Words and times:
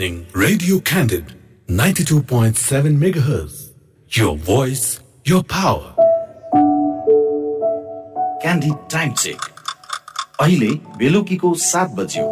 listening 0.00 0.26
Radio 0.32 0.80
Candid 0.80 1.24
92.7 1.68 2.96
megahertz. 2.96 3.70
Your 4.10 4.36
voice, 4.36 5.00
your 5.24 5.42
power. 5.42 5.94
क्यान्डी 8.42 8.70
time 8.92 9.12
check 9.12 9.40
अहिले 10.40 10.70
बेलुकीको 10.98 11.52
सात 11.64 11.90
बज्यो 11.98 12.24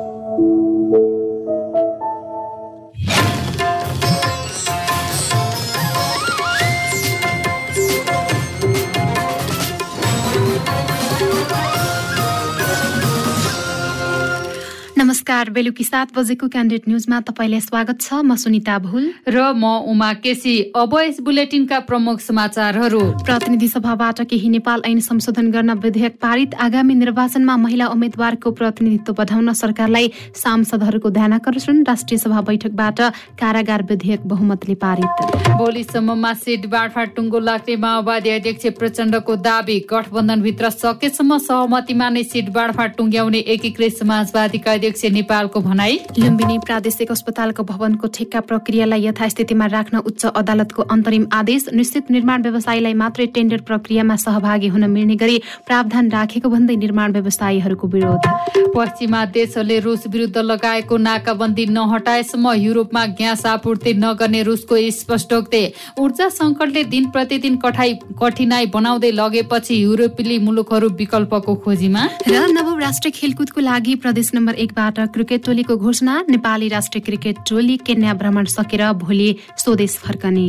नमस्कार 15.28 15.50
बेलुकी 15.52 15.84
सात 15.84 16.16
बजेको 16.16 16.46
क्यान्डिडेट 16.48 16.88
न्युजमा 16.88 17.18
तपाईँलाई 17.20 17.60
स्वागत 17.60 18.00
छ। 18.00 18.24
म 18.24 18.32
सुनिता 18.41 18.77
भुल। 18.80 19.28
र 19.28 19.52
म 19.52 19.84
उमा 19.84 20.24
केसी। 20.24 20.73
अब 20.73 20.95
यस 21.04 21.20
बुलेटिनका 21.20 21.78
प्रमुख 21.84 22.16
समाचारहरू। 22.16 23.01
प्रतिनिधि 23.28 23.68
सभाबाट 23.68 24.24
केही 24.24 24.48
नेपाल 24.48 24.80
ऐन 24.88 25.01
संशोधन 25.04 25.51
गर्न 25.52 25.70
विधेयक 25.84 26.16
पारित 26.16 26.54
आगामी 26.56 26.95
निर्वाचनमा 26.95 27.56
महिला 27.60 27.87
उम्मेद्वारको 27.92 28.51
प्रतिनिधित्व 28.56 29.12
बढाउन 29.12 29.52
सरकारलाई 29.52 30.09
सांसदहरूको 30.32 31.10
ध्यानकर्षण 31.12 31.84
राष्ट्रिय 31.84 32.18
सभा 32.24 32.40
बैठकबाट 32.48 33.01
कारागार 33.37 33.82
विधेयक 33.84 34.24
बहुमतले 34.24 34.74
पारित। 34.80 35.12
भोलिसम्ममा 35.60 36.32
सिट 36.40 36.66
बाँडफाँड 36.73 37.12
टुङ्गो 37.16 37.38
लाग्ने 37.45 37.76
माओवादी 37.76 38.30
अध्यक्ष 38.30 38.66
प्रचण्डको 38.80 39.37
दावी। 39.45 39.79
गठबन्धनभित्र 39.93 40.71
सकेसम्म 40.73 41.38
सहमतिमा 41.45 42.09
नै 42.09 42.24
सिट 42.24 42.49
बाँडफाँड 42.49 42.96
टुङ्ग्याउने 42.96 43.45
एकीकृत 43.52 43.93
समाजवादीका 44.01 44.73
अध्यक्ष 44.73 45.16
नेपालको 45.19 45.61
भनाई। 45.61 45.99
लुम्बिनी 46.19 46.59
प्रादेशिक 46.66 47.11
अस्पतालको 47.11 47.63
भवनको 47.65 48.07
ठेक्का 48.16 48.41
प्रक्रियालाई 48.49 49.07
यथास्थितिमा 49.07 49.66
राख्न 49.69 50.05
उच्च 50.09 50.24
अदालतको 50.33 50.83
अन्तरिम 50.88 51.27
आदेश। 51.35 51.69
निश्चित 51.74 52.11
निर्माण 52.11 52.43
व्यवसायीलाई 52.43 52.95
मात्रै 52.97 53.27
टेन्डर 53.35 53.61
प्रक्रियामा 53.69 54.16
सहभागी 54.19 54.69
हुन 54.69 54.85
मिल्ने 54.91 55.16
गरी 55.16 55.37
प्रावधान 55.66 56.11
राखेको 56.11 56.49
भन्दै 56.49 56.77
निर्माण 56.79 57.13
व्यवसायीहरूको 57.13 57.87
विरोध। 57.89 58.29
पश्चिमा 58.74 59.24
देशहरूले 59.35 59.79
रुस 59.80 60.07
विरुद्ध 60.09 60.39
लगाएको 60.41 60.96
नाकाबन्दी 60.99 61.65
नहटाएसम्म 61.69 62.52
युरोपमा 62.59 63.05
ग्यास 63.19 63.45
आपूर्ति 63.49 63.95
नगर्ने 63.96 64.43
रुसको 64.43 64.77
स्पष्टोक्ति 64.93 65.62
ऊर्जा 65.99 66.28
सङ्कटले 66.31 66.84
दिन 66.93 67.11
प्रतिदिन 67.11 67.56
कठाई 67.59 67.94
कठिनाई 68.21 68.66
बनाउँदै 68.75 69.11
लगेपछि 69.12 69.83
युरोपेली 69.83 70.39
मुलुकहरू 70.47 70.89
विकल्पको 71.00 71.55
खोजीमा। 71.65 72.03
र 72.28 72.47
नवौं 72.53 72.78
राष्ट्रिय 72.81 73.12
खेलकुदको 73.12 73.61
लागि 73.62 73.94
प्रदेश 74.05 74.31
नम्बर 74.34 74.55
एकबाट 74.65 75.00
क्रिकेट 75.14 75.44
टोलीको 75.47 75.75
घोषणा 75.76 76.14
नेपाली 76.28 76.69
राष्ट्रिय 76.69 77.03
क्रिकेट 77.06 77.37
टोली 77.48 77.76
केन्या 77.87 78.12
भ्रमण 78.20 78.44
सकेर 78.56 78.82
भोलि 79.03 79.31
स्वदेश 79.59 79.92
फर्कने। 80.04 80.48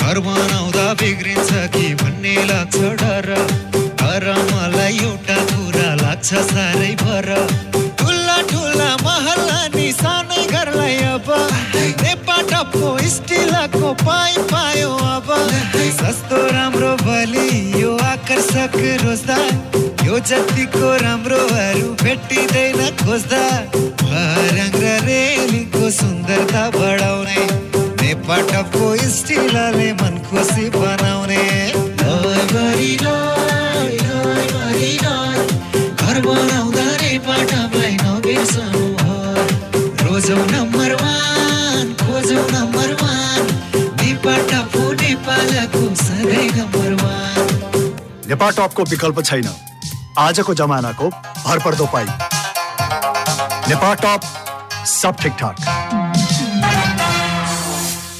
घर 0.00 0.18
बनाउँदा 0.26 0.86
बिग्रिन्छ 1.00 1.50
कि 1.74 1.86
भन्ने 2.02 2.34
लाग्छ 2.50 2.78
डर 3.00 3.28
तर 4.00 4.24
मलाई 4.50 4.94
एउटा 5.06 5.38
कुरा 5.52 5.88
लाग्छ 6.02 6.28
साह्रै 6.50 6.92
भर 7.02 7.28
ठुला 7.98 8.38
ठुला 8.50 8.90
महल्ला 9.04 9.60
नि 9.74 9.86
सानै 9.92 10.42
घरलाई 10.46 10.96
अब 11.14 11.28
नेपाटपको 12.02 12.86
स्टिलको 13.14 13.73
पाइ 14.06 14.32
पायो 14.52 14.90
अब। 15.14 15.28
सस्तो 15.94 16.36
राम्रो 16.52 16.92
बलि 17.02 17.48
यो 17.82 17.90
आकर्षक 18.04 18.76
रोजगार 19.04 20.06
यो 20.06 20.18
जतिको 20.30 20.88
राम्रोहरू 21.02 21.88
भेटिँदैन 22.02 22.80
खोज्दा। 23.02 23.44
रङ 24.56 24.72
र 24.82 24.84
रेलीको 25.06 25.90
सुन्दरता 25.98 26.64
बढाउने। 26.76 27.40
नेपाटको 28.02 28.84
स्टिलले 29.16 29.88
मन 30.00 30.14
खुसी 30.28 30.66
बनाउने। 30.76 31.42
घर 36.00 36.20
बनाउँदा 36.26 36.86
नेपाटलाई 37.02 37.94
नबिर्सनु 38.04 38.84
है। 39.02 39.18
रोजौ 40.04 40.36
नम्बर 40.52 40.92
नेपाटपको 48.34 48.82
विकल्प 48.82 49.20
छैन। 49.22 49.48
आजको 50.18 50.54
जमानाको 50.54 51.08
भरपर्दो 51.44 51.86
पाइ। 51.86 52.04
नेपाटप 53.68 54.20
सब 54.86 55.16
ठिकठाक। 55.16 55.56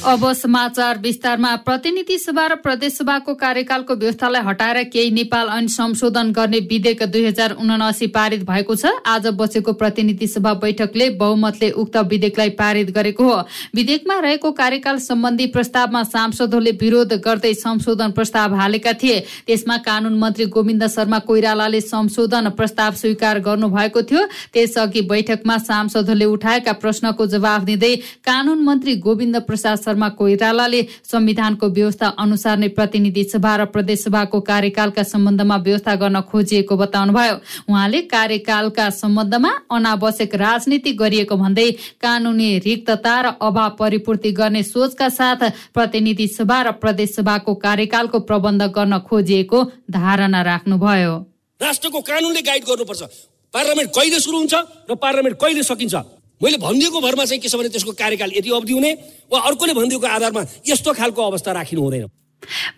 अब 0.05 0.21
समाचार 0.33 0.97
विस्तारमा। 1.01 1.55
प्रतिनिधि 1.65 2.17
सभा 2.19 2.45
र 2.45 2.55
प्रदेश 2.55 2.93
सभाको 2.93 3.33
कार्यकालको 3.35 3.93
व्यवस्थालाई 3.95 4.41
हटाएर 4.45 4.83
केही 4.93 5.11
नेपाल 5.11 5.47
ऐन 5.49 5.67
संशोधन 5.67 6.31
गर्ने 6.31 6.59
विधेयक 6.61 7.01
दुई 7.03 7.25
हजार 7.25 7.51
उनासी 7.57 8.07
पारित 8.13 8.43
भएको 8.45 8.75
छ। 8.75 8.85
आज 9.03 9.27
बसेको 9.33 9.73
प्रतिनिधि 9.73 10.27
सभा 10.27 10.53
बैठकले 10.61 11.09
बहुमतले 11.17 11.69
उक्त 11.73 11.97
विधेयकलाई 12.05 12.49
पारित 12.53 12.91
गरेको 12.93 13.23
हो। 13.23 13.41
विधेयकमा 13.73 14.19
रहेको 14.19 14.51
कार्यकाल 14.53 14.97
सम्बन्धी 14.99 15.45
प्रस्तावमा 15.47 16.03
सांसदहरूले 16.05 16.71
विरोध 16.77 17.13
गर्दै 17.25 17.53
संशोधन 17.55 18.11
प्रस्ताव 18.13 18.53
हालेका 18.53 18.93
थिए। 18.93 19.19
त्यसमा 19.47 19.77
कानून 19.81 20.19
मन्त्री 20.19 20.45
गोविन्द 20.53 20.87
शर्मा 20.87 21.19
कोइरालाले 21.25 21.81
संशोधन 21.81 22.49
प्रस्ताव 22.53 22.93
स्वीकार 22.93 23.39
गर्नुभएको 23.41 24.01
थियो। 24.03 24.21
त्यसअघि 24.53 25.01
बैठकमा 25.09 25.57
सांसदहरूले 25.65 26.25
उठाएका 26.27 26.73
प्रश्नको 26.77 27.25
जवाफ 27.25 27.61
दिँदै 27.63 27.93
कानून 28.21 28.61
मन्त्री 28.61 28.95
गोविन्द 29.01 29.41
प्रसाद 29.49 29.93
शर्मा 29.95 30.09
कोइरालाले 30.11 30.81
संविधानको 31.03 31.67
व्यवस्था 31.69 32.07
अनुसार 32.19 32.57
नै 32.59 32.67
प्रतिनिधि 32.75 33.23
सभा 33.23 33.55
र 33.55 33.65
प्रदेश 33.71 34.03
सभाको 34.03 34.39
कार्यकालका 34.43 35.03
सम्बन्धमा 35.05 35.57
व्यवस्था 35.57 35.95
गर्न 35.95 36.21
खोजिएको 36.21 36.75
बताउनुभयो। 36.75 37.35
उहाँले 37.71 38.01
कार्यकालका 38.11 38.89
सम्बन्धमा 38.91 39.51
अनावश्यक 39.71 40.35
राजनीति 40.35 40.91
गरिएको 40.93 41.35
भन्दै 41.35 41.71
कानूनी 42.03 42.49
रिक्तता 42.59 43.15
र 43.21 43.25
अभाव 43.39 43.69
परिपूर्ति 43.79 44.31
गर्ने 44.33 44.63
सोचका 44.65 45.07
साथ 45.09 45.71
प्रतिनिधि 45.71 46.27
सभा 46.27 46.61
र 46.61 46.71
प्रदेश 46.75 47.15
सभाको 47.15 47.55
कार्यकालको 47.55 48.19
प्रबन्ध 48.19 48.61
गर्न 48.75 48.99
खोजिएको 48.99 49.63
धारणा 49.91 50.41
राख्नुभयो। 50.43 51.15
राष्ट्रको 51.59 51.99
कानुनले 52.03 52.41
गाइड 52.41 52.63
गर्नुपर्छ। 52.67 53.01
पार्लियामेन्ट 53.53 53.89
कहिले 53.95 54.19
सुरु 54.19 54.37
हुन्छ 54.37 54.53
र 54.91 54.95
पार्लियामेन्ट 54.99 55.37
कहिले 55.39 55.63
सकिन्छ? 55.63 55.95
मैले 56.43 56.57
भनिदिएको 56.57 57.01
भरमा 57.01 57.25
चाहिँ 57.25 57.41
के 57.41 57.49
छ 57.49 57.55
भने 57.55 57.69
त्यसको 57.69 57.91
कार्यकाल 57.93 58.31
यति 58.35 58.49
अवधि 58.49 58.73
हुने 58.73 58.91
वा 59.31 59.39
अर्कोले 59.39 59.73
भनिदिएको 59.73 60.07
आधारमा 60.07 60.41
यस्तो 60.67 60.93
खालको 60.93 61.21
अवस्था 61.21 61.51
राखिनु 61.51 61.81
हुँदैन। 61.81 62.07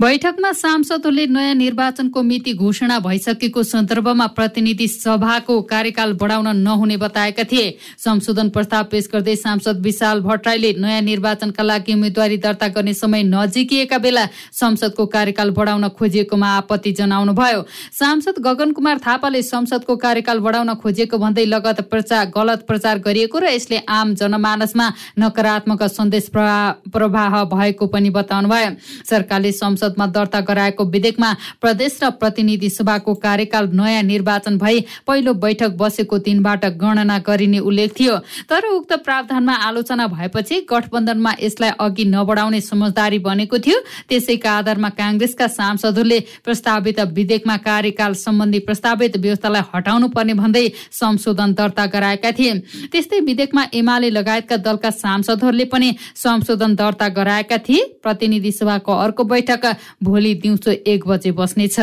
बैठकमा 0.01 0.51
सांसदहरूले 0.53 1.25
नयाँ 1.27 1.53
निर्वाचनको 1.55 2.21
मिति 2.23 2.53
घोषणा 2.53 2.99
भइसकेको 2.99 3.63
सन्दर्भमा 3.63 4.25
प्रतिनिधि 4.27 4.87
सभाको 4.87 5.61
कार्यकाल 5.61 6.13
बढाउन 6.13 6.47
नहुने 6.57 6.97
बताएका 6.97 7.43
थिए। 7.43 7.77
संशोधन 7.97 8.49
प्रस्ताव 8.49 8.83
पेश 8.91 9.09
गर्दै 9.13 9.35
सांसद 9.35 9.81
विशाल 9.81 10.21
भट्टराईले 10.21 10.73
नयाँ 10.79 11.01
निर्वाचनका 11.01 11.63
लागि 11.63 11.93
उम्मेद्वारी 11.93 12.37
दर्ता 12.37 12.67
गर्ने 12.67 12.93
समय 12.93 13.23
नजिकिएका 13.23 13.97
बेला 13.97 14.25
संसदको 14.53 15.05
कार्यकाल 15.05 15.49
बढाउन 15.51 15.87
खोजिएकोमा 15.89 16.49
आपत्ति 16.57 16.91
जनाउनु 16.91 17.33
भयो 17.33 17.65
सांसद 17.99 18.39
गगन 18.39 18.71
कुमार 18.71 18.97
थापाले 18.97 19.41
संसदको 19.43 19.95
कार्यकाल 19.97 20.39
बढाउन 20.39 20.73
खोजिएको 20.75 21.17
भन्दै 21.17 21.45
लगत 21.45 21.81
प्रचार 21.89 22.31
गलत 22.37 22.65
प्रचार 22.67 22.99
गरिएको 22.99 23.39
र 23.39 23.51
यसले 23.51 23.77
आम 23.89 24.13
जनमानसमा 24.15 24.87
नकारात्मक 25.19 25.83
सन्देश 25.89 26.29
प्रवाह 26.29 27.43
भएको 27.51 27.87
पनि 27.87 28.09
बताउनु 28.09 28.49
भयो 28.49 28.71
सरकारले 29.47 29.51
संसदमा 29.51 30.05
दर्ता 30.07 30.39
गराएको 30.41 30.83
विधेयकमा 30.85 31.35
प्रदेश 31.61 31.99
र 32.03 32.09
प्रतिनिधि 32.11 32.69
सभाको 32.69 33.13
कार्यकाल 33.15 33.69
नयाँ 33.73 34.03
निर्वाचन 34.03 34.57
भई 34.57 34.85
पहिलो 35.07 35.33
बैठक 35.33 35.71
बसेको 35.77 36.17
दिनबाट 36.17 36.65
गणना 36.77 37.17
गरिने 37.19 37.59
उल्लेख 37.59 37.91
थियो। 37.99 38.15
तर 38.49 38.65
उक्त 38.67 38.93
प्रावधानमा 39.05 39.53
आलोचना 39.53 40.07
भएपछि 40.07 40.65
गठबन्धनमा 40.69 41.31
यसलाई 41.41 41.71
अघि 41.79 42.05
नबढाउने 42.05 42.61
समझदारी 42.61 43.19
बनेको 43.19 43.57
थियो। 43.59 43.79
त्यसैका 44.09 44.51
आधारमा 44.51 44.89
काङ्ग्रेसका 44.91 45.47
सांसदहरूले 45.47 46.19
प्रस्तावित 46.45 46.99
विधेयकमा 46.99 47.57
कार्यकाल 47.57 48.13
सम्बन्धी 48.15 48.59
प्रस्तावित 48.59 49.17
व्यवस्थालाई 49.17 49.63
हटाउनु 49.73 50.07
पर्ने 50.07 50.33
भन्दै 50.33 50.65
संशोधन 50.91 51.53
दर्ता 51.53 51.85
गराएका 51.85 52.31
थिए। 52.31 52.53
त्यस्तै 52.91 53.19
विधेयकमा 53.19 53.63
एमाले 53.73 54.09
लगायतका 54.09 54.57
दलका 54.57 54.89
सांसदहरूले 54.91 55.65
पनि 55.65 55.95
संशोधन 56.15 56.75
दर्ता 56.75 57.07
गराएका 57.09 57.57
थिए। 57.57 57.83
प्रतिनिधि 58.03 58.51
सभाको 58.51 58.93
अर्को 58.93 59.23
बैठक 59.37 59.65
भोलि 60.03 60.33
दिउँसो 60.41 60.71
एक 60.89 61.07
बजे 61.07 61.31
बस्नेछ। 61.37 61.77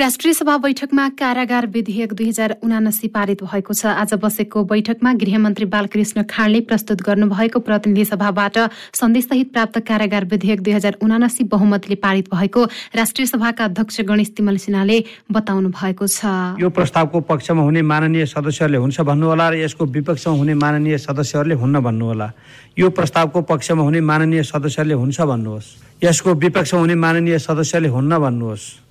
राष्ट्रिय 0.00 0.32
सभा 0.32 0.56
बैठकमा 0.56 1.08
कारागार 1.12 1.66
विधेयक 1.66 2.12
दुई 2.12 2.28
हजार 2.28 2.56
उनासी 2.64 3.08
पारित 3.12 3.42
भएको 3.44 3.74
छ। 3.74 3.86
आज 3.92 4.14
बसेको 4.16 4.62
बैठकमा 4.64 5.12
गृहमन्त्री 5.12 5.64
बालकृष्ण 5.66 6.22
खाँडले 6.24 6.60
प्रस्तुत 6.64 7.02
गर्नुभएको 7.04 7.60
प्रतिनिधि 7.60 8.04
सभाबाट 8.08 8.56
सन्देशसहित 8.96 9.52
प्राप्त 9.52 9.78
कारागार 9.84 10.24
विधेयक 10.24 10.60
दुई 10.62 10.72
हजार 10.72 10.96
उनासी 11.04 11.44
बहुमतले 11.52 11.94
पारित 12.00 12.32
भएको 12.32 12.64
राष्ट्रिय 12.96 13.26
सभाका 13.28 13.64
अध्यक्ष 13.64 14.00
गणेश 14.08 14.32
तिमल 14.36 14.56
सिन्हाले 14.56 14.98
बताउनु 15.28 15.68
भएको 15.68 16.06
छ। 16.08 16.24
यो 16.56 16.70
प्रस्तावको 16.72 17.20
पक्षमा 17.20 17.62
हुने 17.62 17.82
माननीय 17.84 18.26
सदस्यहरूले 18.26 18.80
हुन्छ 18.80 19.00
भन्नुहोला 19.04 19.48
र 19.52 19.54
यसको 19.60 19.84
विपक्षमा 19.84 20.34
हुने 20.34 20.54
माननीय 20.56 20.98
सदस्यहरूले 20.98 21.60
हुन्न 21.60 21.80
भन्नुहोला। 21.84 22.32
यो 22.80 22.88
प्रस्तावको 22.88 23.40
पक्षमा 23.52 23.82
हुने 23.84 24.00
माननीय 24.00 24.42
सदस्यहरूले 24.48 24.96
हुन्छ 24.96 25.20
भन्नुहोस्। 25.20 25.66
यसको 26.00 26.34
विपक्षमा 26.40 26.80
हुने 26.80 26.94
माननीय 26.94 27.38
सदस्यले 27.38 27.88
हुन्न 27.92 28.12
भन्नुहोस्। 28.16 28.88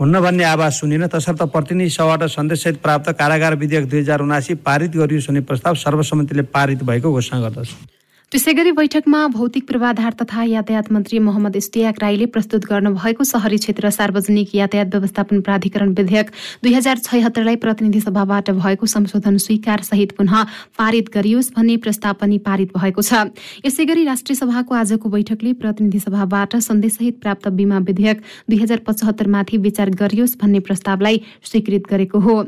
हुन्न 0.00 0.20
भन्ने 0.20 0.44
आवाज 0.44 0.72
सुनिन 0.72 1.06
तसर्थ 1.12 1.42
प्रतिनिधि 1.52 1.90
सभाबाट 1.90 2.28
सन्देशसहित 2.32 2.80
प्राप्त 2.82 3.10
कारागार 3.12 3.54
विधेयक 3.54 3.88
दुई 3.90 4.00
हजार 4.00 4.20
उनासी 4.20 4.54
पारित 4.64 4.96
गरियोस् 4.96 5.28
हुने 5.28 5.40
प्रस्ताव 5.44 5.74
सर्वसम्मतिले 5.76 6.42
पारित 6.48 6.82
भएको 6.88 7.12
घोषणा 7.12 7.40
गर्दछ। 7.40 7.68
त्यसै 8.30 8.52
गरी 8.54 8.70
बैठकमा 8.70 9.20
भौतिक 9.26 9.64
पूर्वाधार 9.68 10.14
तथा 10.18 10.42
यातायात 10.48 10.90
मन्त्री 10.92 11.18
मोहम्मद 11.18 11.56
इस्तियाक 11.56 11.96
राईले 12.00 12.26
प्रस्तुत 12.34 12.66
गर्नुभएको 12.66 13.24
शहरी 13.30 13.56
क्षेत्र 13.58 13.90
सार्वजनिक 13.90 14.54
यातायात 14.54 14.94
व्यवस्थापन 14.94 15.40
प्राधिकरण 15.48 15.94
विधेयक 15.98 16.30
दुई 16.62 16.72
हजार 16.74 16.98
छयत्तरलाई 17.06 17.56
प्रतिनिधि 17.64 18.00
सभाबाट 18.00 18.50
भएको 18.58 18.86
संशोधन 18.92 19.36
स्वीकार 19.44 19.82
सहित 19.82 20.12
पुनः 20.18 20.44
पारित 20.78 21.10
गरियोस् 21.16 21.50
भन्ने 21.56 21.76
प्रस्ताव 21.82 22.14
पनि 22.20 22.38
पारित 22.46 22.70
भएको 22.76 23.02
छ। 23.02 23.24
यसै 23.66 23.84
गरी 23.90 24.04
राष्ट्रिय 24.04 24.38
सभाको 24.42 24.74
आजको 24.74 25.08
बैठकले 25.10 25.52
प्रतिनिधि 25.64 25.98
सभाबाट 26.06 26.56
सन्देशसहित 26.68 27.18
प्राप्त 27.18 27.48
बीमा 27.58 27.82
विधेयक 27.90 28.22
दुई 28.46 28.60
हजार 28.62 28.84
पचहत्तरमाथि 28.86 29.58
विचार 29.66 29.90
गरियोस् 30.04 30.38
भन्ने 30.38 30.60
प्रस्तावलाई 30.70 31.20
स्वीकृत 31.50 31.90
गरेको 31.90 32.22
हो। 32.28 32.38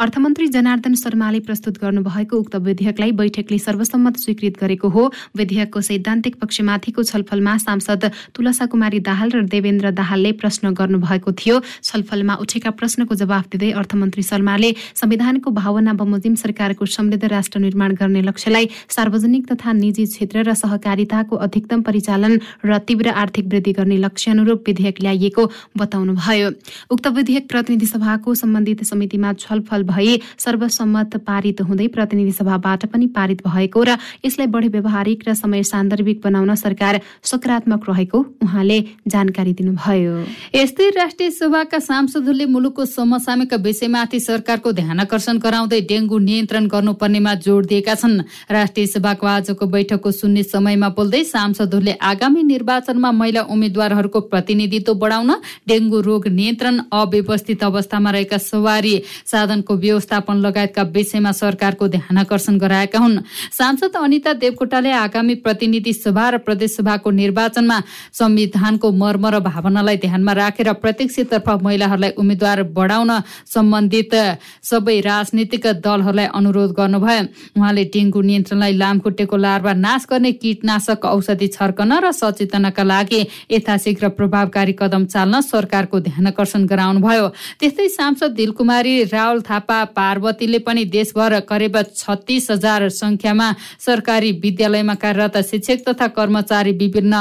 अर्थमन्त्री 0.00 0.48
जनार्दन 0.56 0.94
शर्माले 1.04 1.44
प्रस्तुत 1.44 1.84
गर्नुभएको 1.84 2.40
उक्त 2.40 2.56
विधेयकलाई 2.72 3.12
बैठकले 3.22 3.62
सर्वसम्मत 3.68 4.24
स्वीकृत 4.24 4.64
गरेको 4.64 4.88
हो। 4.88 5.08
विधेयकको 5.36 5.80
सैद्धान्तिक 5.80 6.36
पक्षमाथिको 6.40 7.02
छलफलमा 7.02 7.56
सांसद 7.58 8.10
तुलसा 8.34 8.66
कुमारी 8.66 9.00
दाहाल 9.00 9.30
र 9.30 9.42
देवेन्द्र 9.46 9.90
दाहालले 9.92 10.32
प्रश्न 10.34 10.70
गर्नुभएको 10.72 11.32
थियो। 11.32 11.60
छलफलमा 11.82 12.34
उठेका 12.40 12.70
प्रश्नको 12.72 13.14
जवाफ 13.16 13.44
दिँदै 13.52 13.70
अर्थमन्त्री 13.72 14.22
शर्माले 14.22 14.70
संविधानको 14.94 15.50
भावना 15.52 15.92
बमोजिम 15.94 16.34
सरकारको 16.36 16.86
समृद्ध 16.86 17.24
राष्ट्र 17.26 17.58
निर्माण 17.60 17.94
गर्ने 17.94 18.22
लक्ष्यलाई 18.22 18.68
सार्वजनिक 18.88 19.52
तथा 19.52 19.72
निजी 19.74 20.04
क्षेत्र 20.06 20.42
र 20.42 20.54
सहकारिताको 20.56 21.36
अधिकतम 21.46 21.82
परिचालन 21.82 22.38
र 22.64 22.78
तीव्र 22.86 23.08
आर्थिक 23.16 23.46
वृद्धि 23.46 23.72
गर्ने 23.72 23.96
लक्ष्य 23.98 24.30
अनुरूप 24.30 24.64
विधेयक 24.66 25.00
ल्याइएको 25.02 25.44
बताउनुभयो। 25.78 26.50
उक्त 26.90 27.06
विधेयक 27.08 27.48
प्रतिनिधि 27.48 27.86
सभाको 27.86 28.34
सम्बन्धित 28.36 28.84
समितिमा 28.84 29.32
छलफल 29.34 29.82
भई 29.84 30.20
सर्वसम्मत 30.38 31.16
पारित 31.26 31.60
हुँदै 31.62 31.86
प्रतिनिधि 31.88 32.32
सभाबाट 32.32 32.86
पनि 32.92 33.06
पारित 33.16 33.46
भएको 33.46 33.82
र 33.82 33.96
यसलाई 34.24 34.46
बढी 34.46 34.68
व्यवहारिक 34.68 35.15
र 35.26 35.34
समय 35.34 35.62
सान्दर्भिक 35.62 36.20
बनाउन 36.24 36.54
सरकार 36.54 37.00
सकारात्मक 37.22 37.84
रहेको 37.88 38.18
उहाँले 38.42 38.78
जानकारी 39.08 39.52
दिनुभयो। 39.52 40.14
यस्तै 40.54 40.88
राष्ट्रिय 40.90 41.30
सभाका 41.30 41.78
सांसदहरूले 41.78 42.46
मुलुकको 42.46 42.84
समसामयिक 42.84 43.54
विषयमाथि 43.54 44.20
सरकारको 44.20 44.72
ध्यान 44.72 45.00
आकर्षण 45.00 45.38
गराउँदै 45.38 45.80
डेङ्गु 45.80 46.18
नियन्त्रण 46.18 46.66
गर्नुपर्नेमा 46.66 47.34
जोड 47.44 47.66
दिएका 47.66 47.94
छन्। 47.94 48.20
राष्ट्रिय 48.50 48.86
सभाको 48.86 49.26
आजको 49.26 49.66
बैठकको 49.66 50.10
शून्य 50.10 50.42
समयमा 50.42 50.88
बोल्दै 50.88 51.22
सांसदहरूले 51.24 51.92
आगामी 52.02 52.42
निर्वाचनमा 52.42 53.10
महिला 53.12 53.42
उम्मेद्वारहरूको 53.42 54.20
प्रतिनिधित्व 54.32 54.94
बढाउन 54.94 55.30
डेङ्गु 55.68 56.00
रोग 56.00 56.28
नियन्त्रण 56.28 56.80
अव्यवस्थित 56.92 57.64
अवस्थामा 57.64 58.10
रहेका 58.10 58.38
सवारी 58.38 58.94
साधनको 59.26 59.76
व्यवस्थापन 59.76 60.36
लगायतका 60.36 60.82
विषयमा 60.96 61.32
सरकारको 61.32 61.88
ध्यान 61.88 62.18
आकर्षण 62.18 62.58
गराएका 62.58 62.98
हुन्। 62.98 63.18
सांसद 63.52 63.96
अनिता 63.96 64.32
देवकोटाले 64.34 64.90
आगामी 65.06 65.34
प्रतिनिधि 65.44 65.92
सभा 65.94 66.26
र 66.28 66.38
प्रदेशसभाको 66.46 67.10
निर्वाचनमा 67.12 67.78
संविधानको 68.12 68.90
मर्म 68.92 69.26
र 69.26 69.38
भावनालाई 69.40 69.96
ध्यानमा 70.04 70.32
राखेर 70.32 70.72
प्रत्यक्षतर्फ 70.82 71.48
महिलाहरूलाई 71.62 72.12
उम्मेद्वार 72.16 72.62
बढाउन 72.76 73.10
सम्बन्धित 73.46 74.14
सबै 74.62 74.98
राजनीतिक 75.00 75.66
दलहरूलाई 75.86 76.28
अनुरोध 76.34 76.70
गर्नुभयो। 76.78 77.22
उहाँले 77.56 77.84
डेङ्गु 77.94 78.20
नियन्त्रणलाई 78.20 78.72
लामखुट्टेको 78.76 79.36
लार्वा 79.36 79.72
नाश 79.76 80.06
गर्ने 80.10 80.32
कीटनाशक 80.42 81.04
औषधि 81.06 81.48
छर्कन 81.56 81.92
र 82.04 82.10
सचेतनाका 82.12 82.84
लागि 82.84 83.20
यथाशीघ्र 83.52 84.08
प्रभावकारी 84.18 84.74
कदम 84.80 85.04
चाल्न 85.12 85.40
सरकारको 85.42 85.96
ध्यान 86.00 86.26
आकर्षण 86.26 86.66
गराउनुभयो। 86.66 87.26
त्यस्तै 87.60 87.88
सांसद 87.88 88.30
दिलकुमारी 88.36 88.94
रावल 89.14 89.40
थापा 89.48 89.78
पार्वतीले 89.96 90.58
पनि 90.66 90.84
देशभर 90.90 91.38
करिब 91.48 91.76
छत्तिस 91.96 92.50
हजार 92.50 92.88
संख्यामा 92.92 93.48
सरकारी 93.86 94.30
विद्यालयमा 94.42 94.94
कार्यरत 94.96 95.36
शिक्षक 95.50 95.88
तथा 95.88 96.06
कर्मचारी 96.16 96.72
विभिन्न 96.76 97.14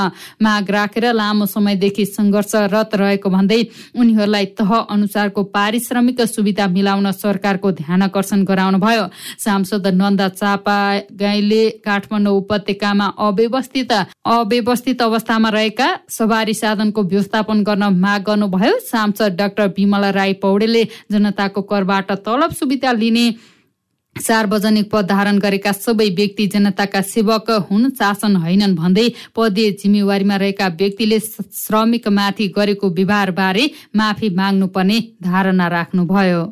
माग 0.43 0.71
राखेर 0.71 1.05
लामो 1.13 1.45
समयदेखि 1.47 2.05
सङ्घर्षरत 2.07 2.95
रहेको 2.95 3.29
भन्दै 3.29 3.61
उनीहरूलाई 3.95 4.45
तह 4.57 4.71
अनुसारको 4.75 5.43
पारिश्रमिक 5.55 6.21
सुविधा 6.27 6.67
मिलाउन 6.75 7.11
सरकारको 7.13 7.71
ध्यान 7.81 8.01
आकर्षण 8.01 8.43
गराउनुभयो 8.45 9.05
सांसद 9.39 9.87
नन्दा 10.01 10.27
चापा 10.31 10.77
गाईले 11.21 11.63
काठमाडौँ 11.85 12.35
उपत्यकामा 12.37 13.07
अव्यवस्थित 13.27 13.91
अव्यवस्थित 14.35 15.01
अवस्थामा 15.01 15.49
रहेका 15.49 15.87
सवारी 16.09 16.53
साधनको 16.55 17.03
व्यवस्थापन 17.05 17.63
गर्न 17.63 17.83
माग 17.99 18.21
गर्नुभयो। 18.27 18.77
सांसद 18.85 19.35
डाक्टर 19.37 19.67
विमला 19.77 20.09
राई 20.11 20.33
पौडेलले 20.41 20.83
जनताको 21.11 21.61
करबाट 21.71 22.11
तलब 22.25 22.53
सुविधा 22.59 22.91
लिने 22.93 23.25
सार्वजनिक 24.15 24.89
पद 24.91 25.05
धारण 25.05 25.37
गरेका 25.39 25.71
सबै 25.71 26.09
व्यक्ति 26.15 26.45
जनताका 26.47 27.01
सेवक 27.03 27.49
हुन् 27.69 27.89
शासन 27.91 28.35
होइनन् 28.35 28.75
भन्दै 28.75 29.07
पदीय 29.35 29.71
जिम्मेवारीमा 29.81 30.35
रहेका 30.35 30.67
व्यक्तिले 30.79 31.19
श्रमिकमाथि 31.19 32.47
गरेको 32.57 32.89
व्यवहारबारे 32.89 33.63
माफी 33.95 34.29
माग्नुपर्ने 34.35 34.99
धारणा 35.23 35.67
राख्नुभयो। 35.67 36.43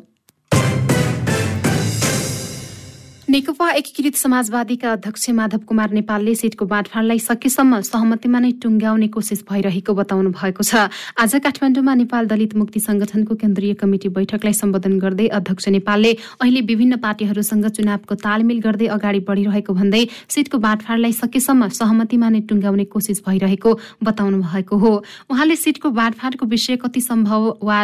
नेकपा 3.34 3.68
एकीकृत 3.70 4.14
समाजवादीका 4.14 4.90
अध्यक्ष 4.92 5.30
माधव 5.34 5.58
कुमार 5.66 5.90
नेपालले 5.92 6.34
सिटको 6.34 6.64
बाँडफाँडलाई 6.70 7.18
सकेसम्म 7.18 7.80
सहमतिमा 7.82 8.38
नै 8.38 8.50
टुङ्ग्याउने 8.62 9.08
कोसिस 9.10 9.42
भइरहेको 9.50 9.94
बताउनु 10.00 10.30
भएको 10.30 10.62
छ। 10.62 10.86
आज 11.18 11.34
काठमाडौँमा 11.42 11.94
नेपाल 11.94 12.26
दलित 12.30 12.54
मुक्ति 12.54 12.80
संगठनको 12.80 13.34
केन्द्रीय 13.34 13.74
कमिटी 13.74 14.08
बैठकलाई 14.14 14.54
सम्बोधन 14.54 14.98
गर्दै 15.02 15.26
अध्यक्ष 15.34 15.68
नेपालले 15.68 16.12
अहिले 16.38 16.60
विभिन्न 16.70 16.96
पार्टीहरूसँग 17.02 17.66
चुनावको 17.74 18.14
तालमेल 18.22 18.60
गर्दै 18.62 18.86
अगाडि 18.94 19.20
बढिरहेको 19.26 19.74
भन्दै 19.74 20.04
सिटको 20.30 20.62
बाँडफाँडलाई 20.68 21.12
सकेसम्म 21.18 21.68
सहमतिमा 21.80 22.30
नै 22.30 22.40
टुङ्ग्याउने 22.46 22.86
कोसिस 22.94 23.26
भइरहेको 23.26 23.74
बताउनु 24.04 24.38
भएको 24.46 24.78
हो। 24.78 24.94
उहाँले 25.26 25.56
सिटको 25.58 25.90
बाँडफाँडको 25.90 26.46
विषय 26.54 26.76
कति 26.86 27.00
सम्भव 27.02 27.50
वा 27.66 27.82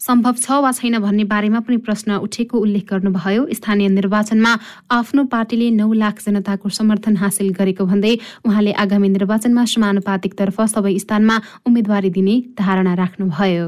सम्भव 0.00 0.34
छ 0.36 0.50
वा 0.60 0.70
छैन 0.72 0.98
भन्ने 0.98 1.24
बारेमा 1.24 1.60
पनि 1.60 1.76
प्रश्न 1.80 2.16
उठेको 2.20 2.58
उल्लेख 2.58 2.84
गर्नुभयो। 2.90 3.46
स्थानीय 3.52 3.88
निर्वाचनमा 3.90 4.52
आफ्नो 4.90 5.24
पार्टीले 5.32 5.70
नौ 5.70 5.92
लाख 5.94 6.20
जनताको 6.24 6.68
समर्थन 6.70 7.16
हासिल 7.16 7.48
गरेको 7.54 7.84
भन्दै 7.86 8.14
उहाँले 8.44 8.72
आगामी 8.84 9.08
निर्वाचनमा 9.08 9.64
समानुपातिकतर्फ 9.72 10.60
सबै 10.74 10.98
स्थानमा 10.98 11.40
उम्मेद्वारी 11.66 12.10
दिने 12.10 12.36
धारणा 12.58 12.94
राख्नुभयो। 12.94 13.66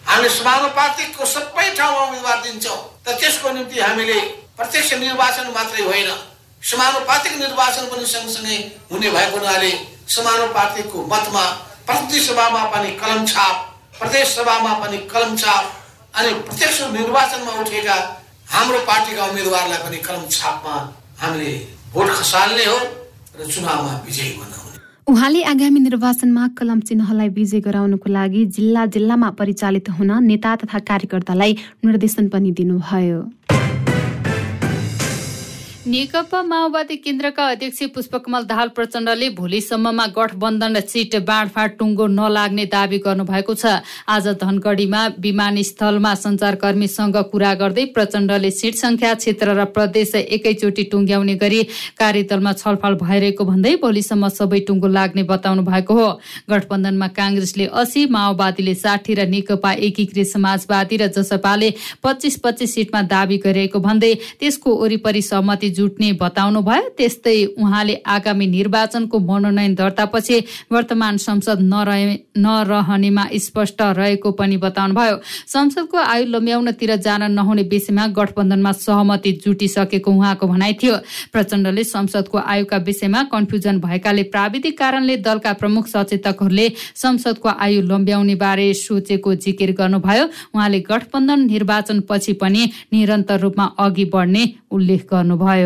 हामीले 0.00 0.30
समानुपातिकको 0.34 1.24
सबै 1.26 1.68
ठाउँमा 1.78 2.02
उम्मेद्वार 2.06 2.38
दिन्छौँ 2.44 2.78
तर 3.06 3.12
त्यसको 3.20 3.52
निम्ति 3.52 3.80
हामीले 3.80 4.20
प्रत्यक्ष 4.58 4.94
निर्वाचन 4.98 5.46
मात्रै 5.54 5.84
होइन 5.86 6.10
समानुपातिक 6.62 7.32
निर्वाचन 7.38 7.84
पनि 7.92 8.06
सँगसँगै 8.06 8.56
हुने 8.90 9.10
भएको 9.10 9.36
हुनाले 9.38 9.70
समानुपातिकको 10.08 11.06
मतमा 11.12 11.44
प्रतिनिधि 11.86 12.20
सभामा 12.26 12.62
पनि 12.74 12.90
कलम 13.02 13.24
छाप 13.26 13.68
प्रदेश 14.02 14.28
सभामा 14.36 14.72
पनि 14.82 14.98
कलम 15.12 15.36
छाप 15.42 15.64
अनि 16.18 16.32
प्रत्यक्ष 16.46 16.80
निर्वाचनमा 16.96 17.52
उठेका 17.60 17.96
हाम्रो 18.54 18.78
पार्टीका 18.88 19.26
उम्मेदवारलाई 19.26 19.78
पनि 19.84 19.98
कलम 20.08 20.26
छापमा 20.30 20.74
हामीले 21.22 21.52
भोट 21.94 22.08
खसाल्ने 22.18 22.64
हो 22.64 22.78
र 23.38 23.46
चुनावमा 23.52 23.92
विजयी 24.06 24.32
बनाउने 24.40 24.70
उहाँले 25.12 25.42
आगामी 25.52 25.80
निर्वाचनमा 25.80 26.46
कलम 26.58 26.80
चिन्हलाई 26.88 27.28
विजय 27.38 27.60
गराउनको 27.60 28.10
लागि 28.12 28.44
जिल्ला 28.56 28.84
जिल्लामा 28.94 29.30
परिचालित 29.38 29.88
हुन 29.98 30.10
नेता 30.24 30.54
तथा 30.62 30.78
कार्यकर्तालाई 30.90 31.56
निर्देशन 31.84 32.28
पनि 32.34 32.50
दिनुभयो। 32.58 33.20
नेकपा 35.86 36.42
माओवादी 36.42 36.96
केन्द्रका 36.96 37.44
अध्यक्ष 37.50 37.82
पुष्पकमल 37.94 38.42
दाहाल 38.46 38.68
प्रचण्डले 38.70 39.28
भोलिसम्ममा 39.34 40.04
गठबन्धन 40.16 40.78
सिट 40.80 41.14
बाँडफाँड 41.26 41.70
टुङ्गो 41.78 42.06
नलाग्ने 42.06 42.64
दावी 42.70 42.98
गर्नुभएको 43.02 43.54
छ। 43.54 43.82
आज 44.06 44.28
धनगढीमा 44.38 45.02
विमानस्थलमा 45.18 46.14
सञ्चारकर्मीसँग 46.14 47.16
कुरा 47.32 47.54
गर्दै 47.58 47.84
प्रचण्डले 47.98 48.50
सिट 48.52 48.74
संख्या 48.78 49.14
क्षेत्र 49.14 49.54
र 49.58 49.64
प्रदेश 49.74 50.14
एकैचोटि 50.14 50.84
टुङ्ग्याउने 50.92 51.34
गरी 51.42 51.62
कार्यदलमा 51.98 52.52
छलफल 52.62 52.94
भइरहेको 53.02 53.44
भन्दै 53.44 53.74
भोलिसम्म 53.82 54.28
सबै 54.38 54.60
टुङ्गो 54.70 54.86
लाग्ने 54.86 55.22
बताउनु 55.34 55.62
भएको 55.66 55.94
हो। 55.94 56.06
गठबन्धनमा 56.46 57.08
काङ्ग्रेसले 57.18 57.66
असी 57.74 58.06
माओवादीले 58.06 58.74
साठी 58.76 59.18
र 59.18 59.26
नेकपा 59.34 59.72
एकीकृत 59.90 60.30
समाजवादी 60.30 61.02
र 61.02 61.10
जसपाले 61.10 61.74
पच्चिस 62.06 62.38
पच्चिस 62.38 62.74
सिटमा 62.74 63.02
दावी 63.10 63.42
गरिरहेको 63.42 63.78
भन्दै 63.82 64.14
त्यसको 64.38 64.78
वरिपरि 64.78 65.22
सहमति 65.24 65.70
जुट्ने 65.72 66.12
बताउनु 66.20 66.60
भयो। 66.62 66.88
त्यस्तै 66.98 67.36
उहाँले 67.58 67.94
आगामी 68.06 68.46
निर्वाचनको 68.46 69.18
मनोनयन 69.20 69.74
दर्तापछि 69.74 70.36
वर्तमान 70.72 71.16
संसद 71.18 71.58
नरहे 71.62 72.04
नरहनेमा 72.38 73.24
स्पष्ट 73.44 73.82
रहेको 73.98 74.30
पनि 74.32 74.56
बताउनु 74.58 74.94
भयो 74.94 75.16
संसदको 75.48 75.98
आयु 75.98 76.26
लम्ब्याउनतिर 76.28 76.94
जान 76.98 77.22
नहुने 77.32 77.62
विषयमा 77.72 78.06
गठबन्धनमा 78.18 78.72
सहमति 78.78 79.32
जुटिसकेको 79.44 80.10
उहाँको 80.12 80.46
भनाइ 80.46 80.72
थियो। 80.82 80.96
प्रचण्डले 81.32 81.84
संसदको 81.86 82.38
आयुका 82.38 82.76
विषयमा 82.88 83.22
कन्फ्युजन 83.32 83.78
भएकाले 83.80 84.22
प्राविधिक 84.32 84.78
कारणले 84.78 85.16
दलका 85.26 85.52
प्रमुख 85.60 85.86
सचेतकहरूले 85.88 86.66
संसदको 86.96 87.48
आयु 87.48 87.80
लम्ब्याउने 87.82 88.34
बारे 88.36 88.72
सोचेको 88.76 89.34
जिकिर 89.42 89.70
गर्नुभयो। 89.78 90.24
उहाँले 90.54 90.80
गठबन्धन 90.90 91.40
निर्वाचन 91.46 92.00
पछि 92.08 92.32
पनि 92.42 92.62
निरन्तर 92.92 93.40
रूपमा 93.40 93.64
अघि 93.78 94.04
बढ्ने 94.12 94.42
उल्लेख 94.70 95.02
गर्नुभयो। 95.10 95.61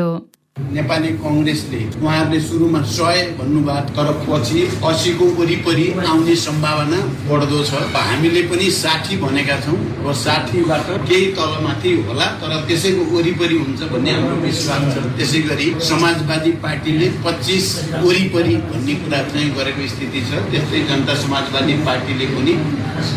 नेपाली 0.57 1.09
कङ्ग्रेसले 1.21 1.79
उहाँहरूले 2.00 2.38
सुरुमा 2.41 2.81
सय 2.88 3.19
भन्नुभयो 3.38 3.81
तर 3.97 4.09
पछि 4.25 4.61
असीको 4.88 5.25
वरिपरि 5.38 5.87
आउने 6.00 6.37
सम्भावना 6.45 7.00
बढ्दो 7.29 7.59
छ। 7.69 7.83
हामीले 7.93 8.43
पनि 8.49 8.71
साठी 8.73 9.17
भनेका 9.21 9.57
छौँ। 9.65 9.76
र 10.00 10.15
साठीबाट 10.17 10.88
केही 11.09 11.26
तलमाथि 11.37 11.93
होला 12.09 12.26
तर 12.41 12.53
त्यसैको 12.69 13.05
वरिपरि 13.12 13.57
हुन्छ 13.65 13.81
भन्ने 13.93 14.12
हाम्रो 14.17 14.37
विश्वास 14.47 14.83
छ। 14.95 15.05
त्यसै 15.17 15.41
गरी 15.49 15.69
समाजवादी 15.88 16.53
पार्टीले 16.65 17.09
पच्चिस 17.26 17.67
वरिपरि 18.07 18.55
भन्ने 18.73 18.95
कुरा 19.05 19.21
चाहिँ 19.29 19.50
गरेको 19.59 19.88
स्थिति 19.93 20.21
छ। 20.29 20.41
त्यस्तै 20.50 20.81
जनता 20.88 21.15
समाजवादी 21.25 21.75
पार्टीले 21.85 22.26
पनि 22.33 22.55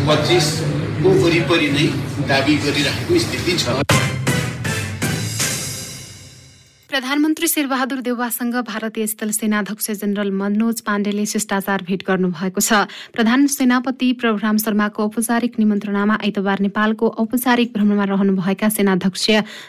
पच्चिसको 0.08 1.08
वरिपरि 1.24 1.68
नै 1.72 1.86
दावी 2.28 2.54
गरिरहेको 2.66 3.18
स्थिति 3.24 3.56
छ। 3.64 3.99
प्रधानमन्त्री 6.90 7.46
शेरबहादुर 7.46 8.00
देउवासँग 8.02 8.54
भारतीय 8.66 9.06
स्थल 9.06 9.30
सेनाध्यक्ष 9.30 9.90
जनरल 9.90 10.30
मनोज 10.34 10.80
पाण्डेले 10.82 11.26
शिष्टाचार 11.26 11.82
भेट 11.86 12.02
गर्नुभएको 12.02 12.60
छ। 12.60 12.90
प्रधान 13.14 13.46
सेनापति 13.46 14.12
प्रभुराम 14.18 14.56
शर्माको 14.58 15.02
औपचारिक 15.02 15.58
निमन्त्रणामा 15.58 16.14
आइतबार 16.18 16.60
नेपालको 16.60 17.08
औपचारिक 17.22 17.72
भ्रमणमा 17.74 18.04
रहनुभएका 18.10 18.68
सेनाध्यक्ष 18.68 19.26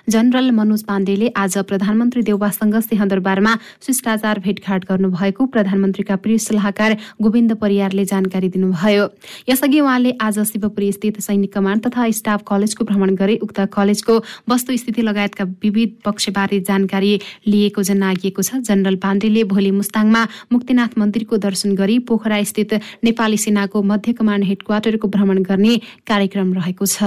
जनरल 0.10 0.50
मनोज 0.52 0.84
पाण्डेले 0.84 1.28
आज 1.38 1.58
प्रधानमन्त्री 1.70 2.22
देउवासँग 2.24 2.80
सिंहदरबारमा 2.90 3.54
शिष्टाचार 3.86 4.40
भेटघाट 4.40 4.90
गर्नुभएको 4.90 5.46
प्रधानमन्त्रीका 5.54 6.16
प्रिय 6.26 6.38
सल्लाहकार 6.40 6.98
गोविन्द 7.22 7.54
परियारले 7.62 8.06
जानकारी 8.06 8.50
दिनुभयो। 8.50 9.06
यसअघि 9.50 9.80
उहाँले 9.80 10.16
आज 10.22 10.40
शिवपुरी 10.48 10.92
स्थित 10.92 11.22
सैनिक 11.22 11.54
कमाण्ड 11.54 11.86
तथा 11.86 12.10
स्टाफ 12.18 12.44
कलेजको 12.50 12.90
भ्रमण 12.90 13.16
गरी 13.22 13.38
उक्त 13.46 13.62
कलेजको 13.78 14.20
वस्तुस्थिति 14.50 15.02
लगायतका 15.04 15.46
विविध 15.62 15.96
पक्षबारे 16.06 16.60
जानकारी 16.66 17.10
लिएको 17.48 17.82
जनाइएको 17.84 18.42
छ। 18.42 18.62
जनरल 18.62 18.96
पाण्डेले 19.04 19.44
भोलि 19.44 19.72
मुस्ताङमा 19.72 20.22
मुक्तिनाथ 20.52 20.92
मन्दिरको 20.98 21.38
दर्शन 21.38 21.76
गरी 21.76 21.98
पोखरा 22.08 22.44
स्थित 22.44 22.74
नेपाली 23.04 23.38
सेनाको 23.38 23.78
मध्य 23.84 24.14
कमाण्ड 24.14 24.46
हेडक्वार्टरको 24.46 25.08
भ्रमण 25.08 25.38
गर्ने 25.44 25.74
कार्यक्रम 26.08 26.54
रहेको 26.54 26.86
छ। 26.86 27.04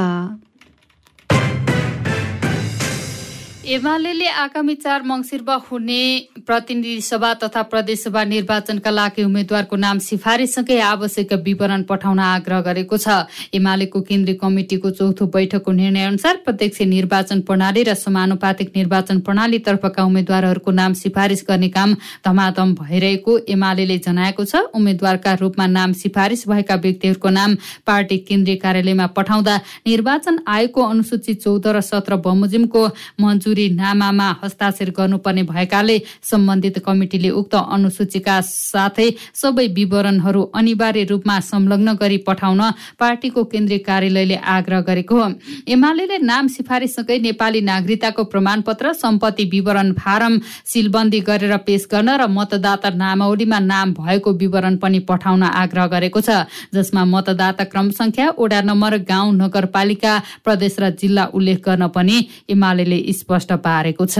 एमाले 3.65 4.27
आगामी 4.29 4.75
चार 4.77 5.03
मङ्सिरमा 5.03 5.55
हुने 5.67 6.03
प्रतिनिधि 6.47 7.01
सभा 7.01 7.33
तथा 7.35 7.63
प्रदेशसभा 7.65 8.25
निर्वाचनका 8.25 8.91
लागि 8.91 9.23
उम्मेद्वारको 9.25 9.77
नाम 9.77 9.99
सिफारिससँगै 10.05 10.79
आवश्यक 10.85 11.33
विवरण 11.45 11.83
पठाउन 11.89 12.19
आग्रह 12.21 12.61
गरेको 12.61 12.97
छ। 12.97 13.09
एमालेको 13.57 14.01
केन्द्रीय 14.03 14.37
कमिटिको 14.37 14.91
चौथो 14.91 15.27
बैठकको 15.27 15.73
निर्णय 15.73 16.05
अनुसार 16.05 16.37
प्रत्यक्ष 16.45 16.83
निर्वाचन 16.93 17.41
प्रणाली 17.41 17.83
र 17.83 17.95
समानुपातिक 17.97 18.77
निर्वाचन 18.77 19.21
प्रणालीतर्फका 19.25 20.05
उम्मेद्वारहरूको 20.05 20.71
नाम 20.71 20.93
सिफारिस 21.01 21.45
गर्ने 21.49 21.69
काम 21.73 21.97
धमाधम 22.21 22.75
भइरहेको 22.83 23.39
एमाले 23.49 23.99
जनाएको 23.99 24.45
छ। 24.45 24.63
उम्मेद्वारका 24.75 25.33
रूपमा 25.41 25.67
नाम 25.69 25.93
सिफारिस 26.03 26.47
भएका 26.49 26.75
व्यक्तिहरूको 26.85 27.29
नाम 27.31 27.57
पार्टी 27.87 28.19
केन्द्रीय 28.29 28.61
कार्यालयमा 28.61 29.07
पठाउँदा 29.17 29.57
निर्वाचन 29.89 30.39
आयोगको 30.49 30.83
अनुसूची 30.85 31.35
चौध 31.41 31.67
र 31.71 31.81
सत्र 31.83 32.21
बमोजिमको 32.29 32.87
मन्जुरी 33.21 33.53
नामामा 33.71 34.29
हस्ताक्षर 34.43 34.91
गर्नुपर्ने 34.91 35.43
भएकाले 35.43 35.97
सम्बन्धित 36.31 36.79
कमिटिले 36.87 37.31
उक्त 37.33 37.55
अनुसूचीका 37.55 38.41
साथै 38.41 39.09
सबै 39.35 39.67
विवरणहरू 39.75 40.43
अनिवार्य 40.55 41.05
रूपमा 41.05 41.39
संलग्न 41.43 41.95
गरी 42.01 42.17
पठाउन 42.27 42.61
पार्टीको 43.01 43.45
केन्द्रीय 43.45 43.79
कार्यालयले 43.89 44.37
आग्रह 44.57 44.81
गरेको 44.81 45.15
हो। 45.15 45.29
एमाले 45.69 46.19
नाम 46.21 46.49
सिफारिससँगै 46.49 47.19
नेपाली 47.19 47.61
नागरिकताको 47.61 48.25
प्रमाणपत्र 48.33 48.93
सम्पत्ति 48.95 49.45
विवरण 49.53 49.93
फारम 49.95 50.39
सिलबन्दी 50.73 51.21
गरेर 51.21 51.57
पेश 51.67 51.87
गर्न 51.93 52.09
र 52.21 52.27
मतदाता 52.29 52.91
नामावलीमा 52.95 53.59
नाम 53.63 53.93
भएको 53.95 54.33
विवरण 54.43 54.77
पनि 54.83 54.99
पठाउन 55.09 55.43
आग्रह 55.45 55.87
गरेको 55.95 56.21
छ 56.21 56.31
जसमा 56.75 57.05
मतदाता 57.05 57.65
क्रम 57.73 57.91
संख्या 57.91 58.29
ओडा 58.39 58.61
नम्बर 58.63 58.97
गाउँ 59.11 59.35
नगरपालिका 59.35 60.13
प्रदेश 60.45 60.77
र 60.81 60.91
जिल्ला 61.01 61.25
उल्लेख 61.35 61.59
गर्न 61.67 61.89
पनि 61.97 62.17
एमाले 62.51 62.83
स्पष्ट 63.13 63.44
पारेको 63.65 64.07
छ 64.07 64.19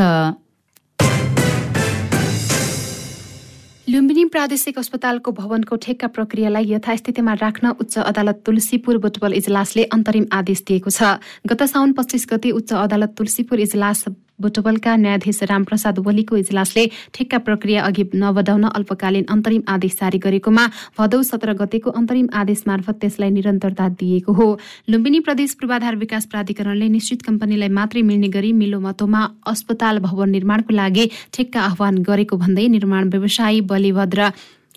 लुम्बिनी 3.89 4.25
प्रादेशिक 4.27 4.79
अस्पतालको 4.79 5.33
भवनको 5.33 5.77
ठेक्का 5.77 6.09
प्रक्रियालाई 6.09 6.65
यथास्थितिमा 6.69 7.33
राख्न 7.35 7.71
उच्च 7.81 7.99
अदालत 8.03 8.43
तुलसीपुर 8.47 8.99
बुटबल 8.99 9.33
इजलासले 9.35 9.85
अन्तरिम 9.93 10.27
आदेश 10.33 10.63
दिएको 10.69 10.91
छ 10.91 11.11
गत 11.47 11.63
साउन 11.69 11.93
पच्चिस 11.93 12.27
गते 12.31 12.51
उच्च 12.53 12.73
अदालत 12.75 13.15
तुलसीपुर 13.19 13.61
इजलास 13.61 14.05
बुटवलका 14.39 14.97
न्यायाधीश 14.97 15.43
रामप्रसाद 15.51 15.99
वलीको 16.07 16.37
इजलासले 16.37 16.85
ठेक्का 17.15 17.39
प्रक्रिया 17.47 17.83
अघि 17.85 18.05
नबढाउन 18.15 18.65
अल्पकालीन 18.71 19.25
अन्तरिम 19.31 19.63
आदेश 19.69 19.97
जारी 20.01 20.19
गरेकोमा 20.25 20.65
भदौ 20.99 21.23
सत्र 21.23 21.53
गतेको 21.61 21.91
अन्तरिम 21.93 22.29
आदेश 22.35 22.63
मार्फत 22.67 22.99
त्यसलाई 23.01 23.31
निरन्तरता 23.31 23.89
दिएको 24.01 24.33
हो। 24.33 24.49
लुम्बिनी 24.89 25.21
प्रदेश 25.27 25.55
पूर्वाधार 25.61 25.97
विकास 25.97 26.27
प्राधिकरणले 26.33 26.89
निश्चित 26.89 27.23
कम्पनीलाई 27.23 27.69
मात्रै 27.79 28.03
मिल्ने 28.03 28.29
गरी 28.35 28.53
मिलोमतोमा 28.55 29.23
अस्पताल 29.47 29.99
भवन 30.09 30.31
निर्माणको 30.31 30.75
लागि 30.75 31.09
ठेक्का 31.33 31.61
आह्वान 31.63 32.03
गरेको 32.03 32.37
भन्दै 32.37 32.67
निर्माण 32.75 33.09
व्यवसायी 33.11 33.61
बलिभद्र 33.71 34.31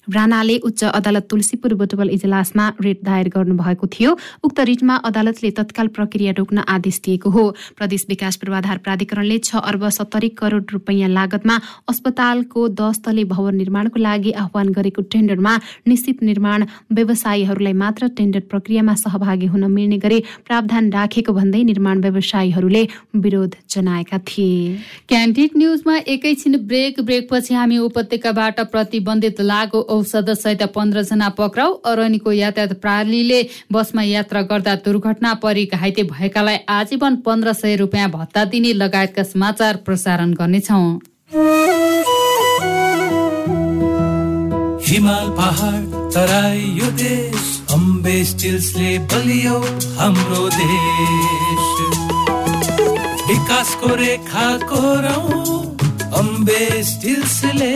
राणाले 0.09 0.57
उच्च 0.63 0.83
अदालत 0.85 1.25
तुलसीपुर 1.31 1.73
बुटबल 1.73 2.09
इजलासमा 2.09 2.67
रिट 2.81 2.99
दायर 3.03 3.27
गर्नुभएको 3.29 3.87
थियो। 3.87 4.11
उक्त 4.43 4.59
रिटमा 4.69 4.95
अदालतले 5.07 5.51
तत्काल 5.51 5.87
प्रक्रिया 5.95 6.31
रोक्न 6.37 6.57
आदेश 6.67 6.99
दिएको 7.05 7.29
हो। 7.29 7.43
प्रदेश 7.77 8.05
विकास 8.09 8.35
पूर्वाधार 8.37 8.77
प्राधिकरणले 8.79 9.37
छ 9.39 9.55
अर्ब 9.63 9.87
सत्तरी 9.89 10.29
करोड 10.37 10.71
रुपियाँ 10.73 11.09
लागतमा 11.09 11.55
अस्पतालको 11.89 12.67
दस 12.77 13.01
तले 13.05 13.23
भवन 13.27 13.55
निर्माणको 13.55 13.99
लागि 13.99 14.31
आह्वान 14.43 14.67
गरेको 14.73 15.01
टेन्डरमा 15.11 15.53
निश्चित 15.87 16.23
निर्माण 16.23 16.65
व्यवसायीहरूलाई 16.93 17.73
मात्र 17.75 18.07
टेन्डर 18.17 18.39
प्रक्रियामा 18.49 18.95
सहभागी 18.97 19.45
हुन 19.47 19.63
मिल्ने 19.71 19.97
गरी 19.97 20.19
प्रावधान 20.47 20.91
राखेको 20.91 21.33
भन्दै 21.33 21.63
निर्माण 21.63 22.01
व्यवसायीहरूले 22.01 22.83
विरोध 23.17 23.55
जनाएका 23.69 24.17
थिए। 24.27 24.77
क्यान्डिड 25.09 25.57
न्युजमा 25.57 25.95
एकैछिन 26.07 26.57
ब्रेक 26.67 26.99
ब्रेकपछि 27.01 27.53
हामी 27.53 27.77
उपत्यकाबाट 27.79 28.59
प्रतिबन्धित 28.71 29.41
लागु 29.43 29.79
औषध 29.97 30.29
सहित 30.35 30.63
पन्ध्रजना 30.75 31.29
पक्राउ 31.37 31.73
अरनीको 31.85 32.31
यातायात 32.31 32.73
प्रणालीले 32.81 33.41
बसमा 33.73 34.03
यात्रा 34.03 34.41
गर्दा 34.49 34.75
दुर्घटना 34.85 35.33
परि 35.43 35.65
घाइते 35.73 36.03
भएकालाई 36.11 36.57
आजीवन 36.69 37.15
पन्ध्र 37.25 37.53
सय 37.53 37.75
रुपियाँ 37.75 38.09
भत्ता 38.11 38.43
दिने 38.51 38.73
लगायतका 38.73 39.23
समाचार 39.23 39.75
प्रसारण 39.85 40.33
गर्नेछौ। 40.39 40.81
हिमाल 44.87 45.29
पहाड 45.37 45.85
तराई 46.13 46.61
यो 46.77 46.91
देश 46.99 47.45
अम्बे 47.73 48.23
स्टिल्सले 48.25 48.97
बलियो 49.11 49.57
हाम्रो 49.97 50.47
देश। 50.49 51.65
विकासको 53.29 53.95
रेखा 53.95 54.47
कोरौँ 54.63 55.57
अम्बे 56.19 56.83
स्टिल्सले 56.83 57.75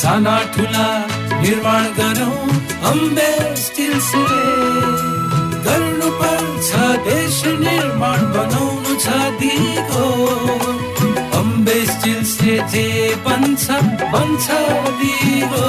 साना 0.00 0.36
ठुला 0.54 0.86
निर्माण 1.40 1.84
गरौँ 1.98 2.36
अम्बे 2.90 3.30
स्टिल्सले 3.62 4.44
गर्नु 5.66 6.08
पर्छ 6.20 6.70
देश 7.08 7.38
निर्माण 7.60 8.20
बनाउनु 8.36 8.94
छ 9.04 9.20
दिगो। 9.42 10.06
अम्बे 11.40 11.78
स्टिल्स 11.92 12.34
बन्छ 13.26 13.64
बन्छ 14.14 14.46
दिगो। 15.02 15.68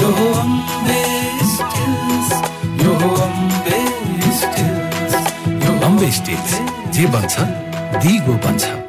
यो 0.00 0.10
अम्बे 0.40 1.00
स्टिल्स 1.54 2.32
यो 2.82 2.92
हो 3.02 3.14
अम्बे 3.28 3.80
स्टिल्स 4.40 5.14
यो 5.64 5.78
अम्बे 5.86 6.10
स्टिल्स 6.18 6.58
जे 6.96 7.06
बन्छ 7.14 7.34
दिगो 8.02 8.34
बन्छ। 8.46 8.87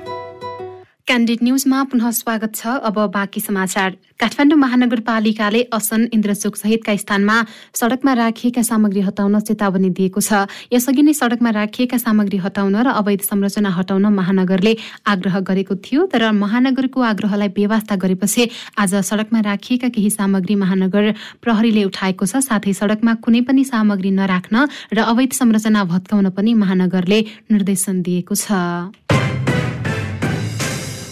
क्यान्डिड 1.10 1.40
न्युजमा 1.44 1.84
पुनः 1.90 2.12
स्वागत 2.14 2.56
छ। 2.56 2.86
अब 2.86 2.98
बाँकी 3.10 3.40
समाचार। 3.42 3.96
काठमाडौँ 4.22 4.58
महानगरपालिकाले 4.62 5.62
असन 5.74 6.02
इन्द्रचोक 6.14 6.56
सहितका 6.56 6.96
स्थानमा 6.96 7.38
सड़कमा 7.74 8.14
राखिएका 8.14 8.62
सामग्री 8.62 9.02
हटाउन 9.02 9.40
चेतावनी 9.42 9.90
दिएको 9.90 10.22
छ। 10.22 10.46
यसअघि 10.70 11.02
नै 11.02 11.14
सड़कमा 11.18 11.50
राखिएका 11.50 11.98
सामग्री 11.98 12.38
हटाउन 12.46 12.76
र 12.86 12.94
अवैध 12.94 13.22
संरचना 13.26 13.70
हटाउन 13.74 14.06
महानगरले 14.14 14.76
आग्रह 15.10 15.40
गरेको 15.50 15.76
थियो 15.82 16.06
तर 16.14 16.30
महानगरको 16.30 17.02
आग्रहलाई 17.02 17.50
बेवास्ता 17.58 17.96
गरेपछि 17.98 18.50
आज 18.78 18.96
सड़कमा 19.02 19.40
राखिएका 19.50 19.90
केही 19.90 20.10
सामग्री 20.14 20.56
महानगर 20.62 21.14
प्रहरीले 21.42 21.84
उठाएको 21.90 22.26
छ। 22.30 22.46
साथै 22.46 22.74
सड़कमा 22.78 23.14
कुनै 23.26 23.42
पनि 23.50 23.66
सामग्री 23.66 24.12
नराख्न 24.14 24.70
र 24.94 25.10
अवैध 25.10 25.34
संरचना 25.34 25.84
भत्काउन 25.90 26.30
पनि 26.38 26.54
महानगरले 26.54 27.20
निर्देशन 27.50 28.02
दिएको 28.06 28.36
छ। 28.38 29.09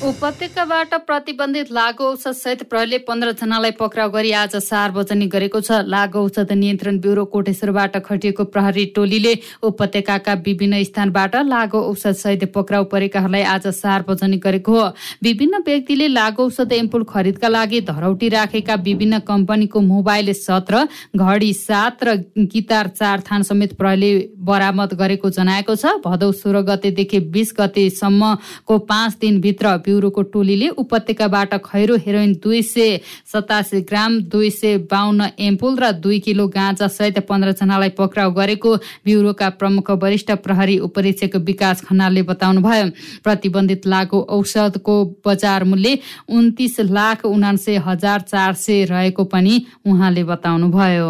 उपत्यकाबाट 0.07 0.93
प्रतिबन्धित 1.05 1.71
लागु 1.71 2.03
औषध 2.05 2.31
सहित 2.33 2.61
प्रहरीले 2.69 2.97
पन्ध्र 3.07 3.31
जनालाई 3.31 3.71
पक्राउ 3.79 4.09
गरी 4.09 4.31
आज 4.33 4.55
सार्वजनिक 4.57 5.29
गरेको 5.29 5.59
छ। 5.59 5.83
लागु 5.83 6.19
औषध 6.19 6.51
नियन्त्रण 6.53 6.99
ब्युरो 7.03 7.25
कोटेश्वरबाट 7.27 7.97
खटिएको 8.05 8.43
प्रहरी 8.47 8.85
टोलीले 8.95 9.33
उपत्यकाका 9.67 10.33
विभिन्न 10.45 10.83
स्थानबाट 10.83 11.35
लागु 11.45 11.79
औषध 11.79 12.15
सहित 12.15 12.45
पक्राउ 12.55 12.83
परेकाहरूलाई 12.87 13.43
आज 13.45 13.67
सार्वजनिक 13.75 14.41
गरेको 14.41 14.71
हो। 14.71 14.85
विभिन्न 15.23 15.59
व्यक्तिले 15.67 16.07
लागु 16.09 16.43
औषध 16.45 16.71
एम्पुल 16.73 17.03
खरिदका 17.03 17.47
लागि 17.49 17.81
धरौटी 17.91 18.29
राखेका 18.29 18.75
विभिन्न 18.87 19.19
कम्पनीको 19.27 19.81
मोबाइल 19.91 20.33
सत्र 20.35 20.85
घडी 21.17 21.51
सात 21.55 22.03
र 22.03 22.15
गिटार 22.47 22.87
चार 22.95 23.27
थान 23.27 23.43
समेत 23.43 23.75
प्रहरीले 23.75 24.15
बरामद 24.47 24.93
गरेको 24.95 25.29
जनाएको 25.35 25.75
छ। 25.75 25.99
भदौ 25.99 26.31
सोह्र 26.39 26.63
गतेदेखि 26.63 27.19
बिस 27.35 27.53
गतेसम्मको 27.59 28.77
पाँच 28.87 29.17
दिनभित्र 29.21 29.75
ब्युरोको 29.97 30.21
टोलीले 30.29 30.67
उपत्यकाबाट 30.77 31.53
खैरो 31.65 31.95
हेरोइन 32.05 32.33
दुई 32.43 32.61
सय 32.63 32.99
सतासी 33.33 33.81
ग्राम 33.89 34.19
दुई 34.29 34.49
सय 34.53 34.77
बाहन्न 34.85 35.29
एम्पुल 35.41 35.77
र 35.79 35.91
दुई 35.97 36.19
किलो 36.21 36.47
गाँजा 36.53 36.87
सहित 36.87 37.17
पन्ध्रजनालाई 37.25 37.89
पक्राउ 37.97 38.31
गरेको 38.31 38.75
ब्युरोका 39.05 39.49
प्रमुख 39.57 39.89
वरिष्ठ 39.97 40.31
प्रहरी 40.45 40.77
उपरीक्षक 40.87 41.35
विकास 41.47 41.81
खनालले 41.81 42.21
बताउनुभयो। 42.29 42.89
प्रतिबन्धित 43.23 43.87
लागु 43.87 44.19
औषधको 44.29 44.95
बजार 45.25 45.63
मूल्य 45.63 45.97
उन्तिस 46.29 46.79
लाख 46.91 47.25
उनान्सय 47.25 47.77
हजार 47.87 48.21
चार 48.29 48.53
सय 48.55 48.85
रहेको 48.85 49.23
पनि 49.33 49.65
उहाँले 49.85 50.23
बताउनुभयो। 50.23 51.09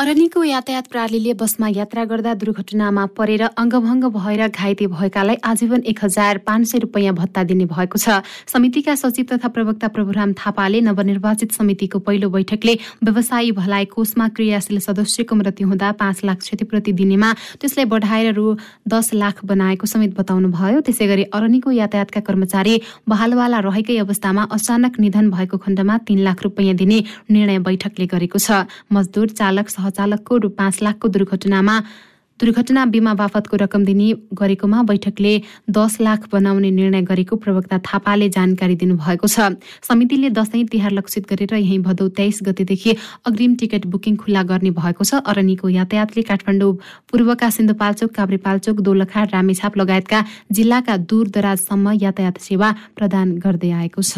अरनीको 0.00 0.42
यातायात 0.44 0.86
प्रणालीले 0.88 1.32
बसमा 1.36 1.68
यात्रा 1.76 2.04
गर्दा 2.08 2.32
दुर्घटनामा 2.40 3.04
परेर 3.16 3.42
अङ्गभङ्ग 3.52 4.04
भएर 4.16 4.46
घाइते 4.48 4.86
भएकालाई 4.88 5.36
आजीवन 5.44 5.80
एक 5.92 5.98
हजार 6.04 6.38
पाँच 6.40 6.66
सय 6.68 6.78
रुपियाँ 6.80 7.12
भत्ता 7.14 7.42
दिने 7.44 7.64
भएको 7.68 7.98
छ। 8.00 8.24
समितिका 8.48 8.94
सचिव 8.96 9.26
तथा 9.28 9.48
प्रवक्ता 9.52 9.88
प्रभुराम 9.92 10.32
थापाले 10.40 10.80
नवनिर्वाचित 10.80 11.52
समितिको 11.52 11.98
पहिलो 12.00 12.30
बैठकले 12.32 12.74
व्यवसायी 13.04 13.52
भलाइ 13.52 13.84
कोषमा 13.92 14.28
क्रियाशील 14.32 14.78
सदस्यको 14.80 15.36
मृत्यु 15.36 15.68
हुँदा 15.68 15.92
पाँच 16.00 16.24
लाख 16.24 16.38
क्षतिपूर्ति 16.48 16.92
दिनेमा 16.96 17.32
त्यसलाई 17.60 17.84
बढाएर 17.92 18.32
रु 18.32 18.56
दस 18.88 19.12
लाख 19.12 19.44
बनाएको 19.44 19.84
समेत 19.84 20.16
बताउनुभयो। 20.16 20.80
त्यसै 20.80 21.06
गरी 21.12 21.28
अरनीको 21.28 21.70
यातायातका 21.76 22.24
कर्मचारी 22.24 22.80
बहालवाला 23.04 23.60
रहेकै 23.68 23.98
अवस्थामा 24.06 24.48
अचानक 24.48 24.98
निधन 24.98 25.30
भएको 25.36 25.60
खण्डमा 25.60 25.98
तीन 26.08 26.24
लाख 26.24 26.42
रुपियाँ 26.48 26.74
दिने 26.80 27.04
निर्णय 27.28 27.58
बैठकले 27.68 28.06
गरेको 28.08 28.38
छ। 28.40 28.64
मजदुर 28.88 29.36
चालक 29.36 29.68
सहचालकको 29.90 30.36
रु 30.38 30.48
पाँच 30.54 30.82
लाखको 30.82 31.08
दुर्घटनामा 31.08 31.82
दुर्घटना 32.40 32.84
बिमा 32.86 33.12
बापतको 33.14 33.56
रकम 33.60 33.84
दिने 33.84 34.12
गरेकोमा 34.32 34.82
बैठकले 34.88 35.32
दस 35.68 35.96
लाख 36.00 36.24
बनाउने 36.32 36.70
निर्णय 36.70 37.02
गरेको 37.04 37.36
प्रवक्ता 37.36 37.78
थापाले 37.84 38.28
जानकारी 38.32 38.74
दिनुभएको 38.80 39.28
छ। 39.28 39.60
समितिले 39.84 40.30
दशैं 40.32 40.64
तिहार 40.72 40.92
लक्षित 40.92 41.28
गरेर 41.28 41.52
यही 41.54 41.78
भदौ 41.84 42.08
तेइस 42.16 42.40
गतेदेखि 42.42 42.96
अग्रिम 43.28 43.54
टिकट 43.60 43.86
बुकिङ 43.92 44.16
खुल्ला 44.16 44.42
गर्ने 44.48 44.70
भएको 44.72 45.04
छ। 45.04 45.20
अरनीको 45.20 45.68
यातायातले 45.68 46.22
काठमाडौँ 46.24 46.72
पूर्वका 47.12 47.50
सिन्धुपाल्चोक 47.50 48.10
काभ्रेपाल्चोक 48.16 48.80
दोलखा 48.80 49.20
रामेछाप 49.36 49.76
लगायतका 49.76 50.24
जिल्लाका 50.48 50.96
दूर 51.12 51.28
दराजसम्म 51.28 51.92
यातायात 52.00 52.40
सेवा 52.40 52.74
प्रदान 52.96 53.36
गर्दै 53.36 53.70
आएको 53.84 54.00
छ। 54.00 54.16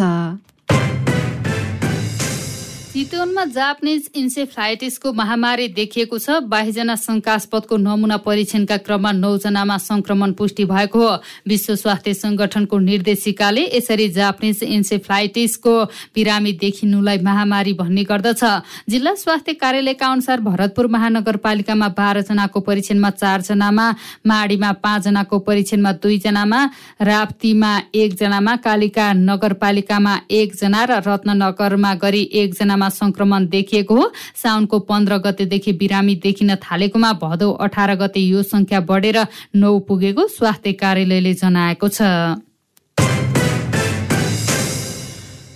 चितवनमा 2.92 3.44
जापानिज 3.48 4.08
इन्सेफ्लाइटिसको 4.20 5.12
महामारी 5.16 5.66
देखिएको 5.72 6.18
छ। 6.18 6.44
बाइसजना 6.44 6.94
शङ्कास्पदको 7.00 7.76
नमुना 7.80 8.16
परीक्षणका 8.20 8.76
क्रममा 8.84 9.12
नौजनामा 9.16 9.76
संक्रमण 9.80 10.32
पुष्टि 10.36 10.64
भएको 10.68 11.00
हो। 11.00 11.12
विश्व 11.48 11.74
स्वास्थ्य 11.74 12.12
संगठनको 12.14 12.78
निर्देशिकाले 12.78 13.62
यसरी 13.72 14.08
जापानिज 14.12 14.62
इन्सेफ्लाइटिसको 14.76 15.72
बिरामी 16.12 16.52
देखिनुलाई 16.60 17.18
महामारी 17.24 17.72
भन्ने 17.80 18.04
गर्दछ। 18.04 18.44
जिल्ला 18.92 19.14
स्वास्थ्य 19.24 19.52
कार्यालयका 19.56 20.06
अनुसार 20.12 20.40
भरतपुर 20.44 20.86
महानगरपालिकामा 20.92 21.88
बाह्रजनाको 21.96 22.60
परीक्षणमा 22.60 23.10
चारजनामा 23.16 23.86
माडीमा 24.28 24.72
पाँचजनाको 24.84 25.38
परीक्षणमा 25.48 25.92
दुईजनामा 25.96 26.60
राप्तीमा 27.00 27.72
एकजनामा 28.04 28.56
कालिका 28.60 29.06
नगरपालिकामा 29.24 30.14
एकजना 30.42 30.84
र 30.84 31.00
रत्ननगरमा 31.08 31.94
गरी 32.04 32.24
एकजनामा 32.44 32.80
संक्रमण 32.88 33.46
देखिएको 33.46 33.94
हो। 33.94 34.10
साउनको 34.34 34.78
पन्ध्र 34.78 35.18
गतेदेखि 35.18 35.72
बिरामी 35.72 36.14
देखिन 36.14 36.54
थालेकोमा 36.56 37.12
भदौ 37.22 37.50
अठार 37.60 37.94
गते 37.96 38.20
यो 38.20 38.42
संख्या 38.44 38.80
बढेर 38.80 39.18
नौ 39.56 39.78
पुगेको 39.88 40.26
स्वास्थ्य 40.28 40.72
कार्यालयले 40.72 41.34
जनाएको 41.34 41.88
छ। 41.88 42.02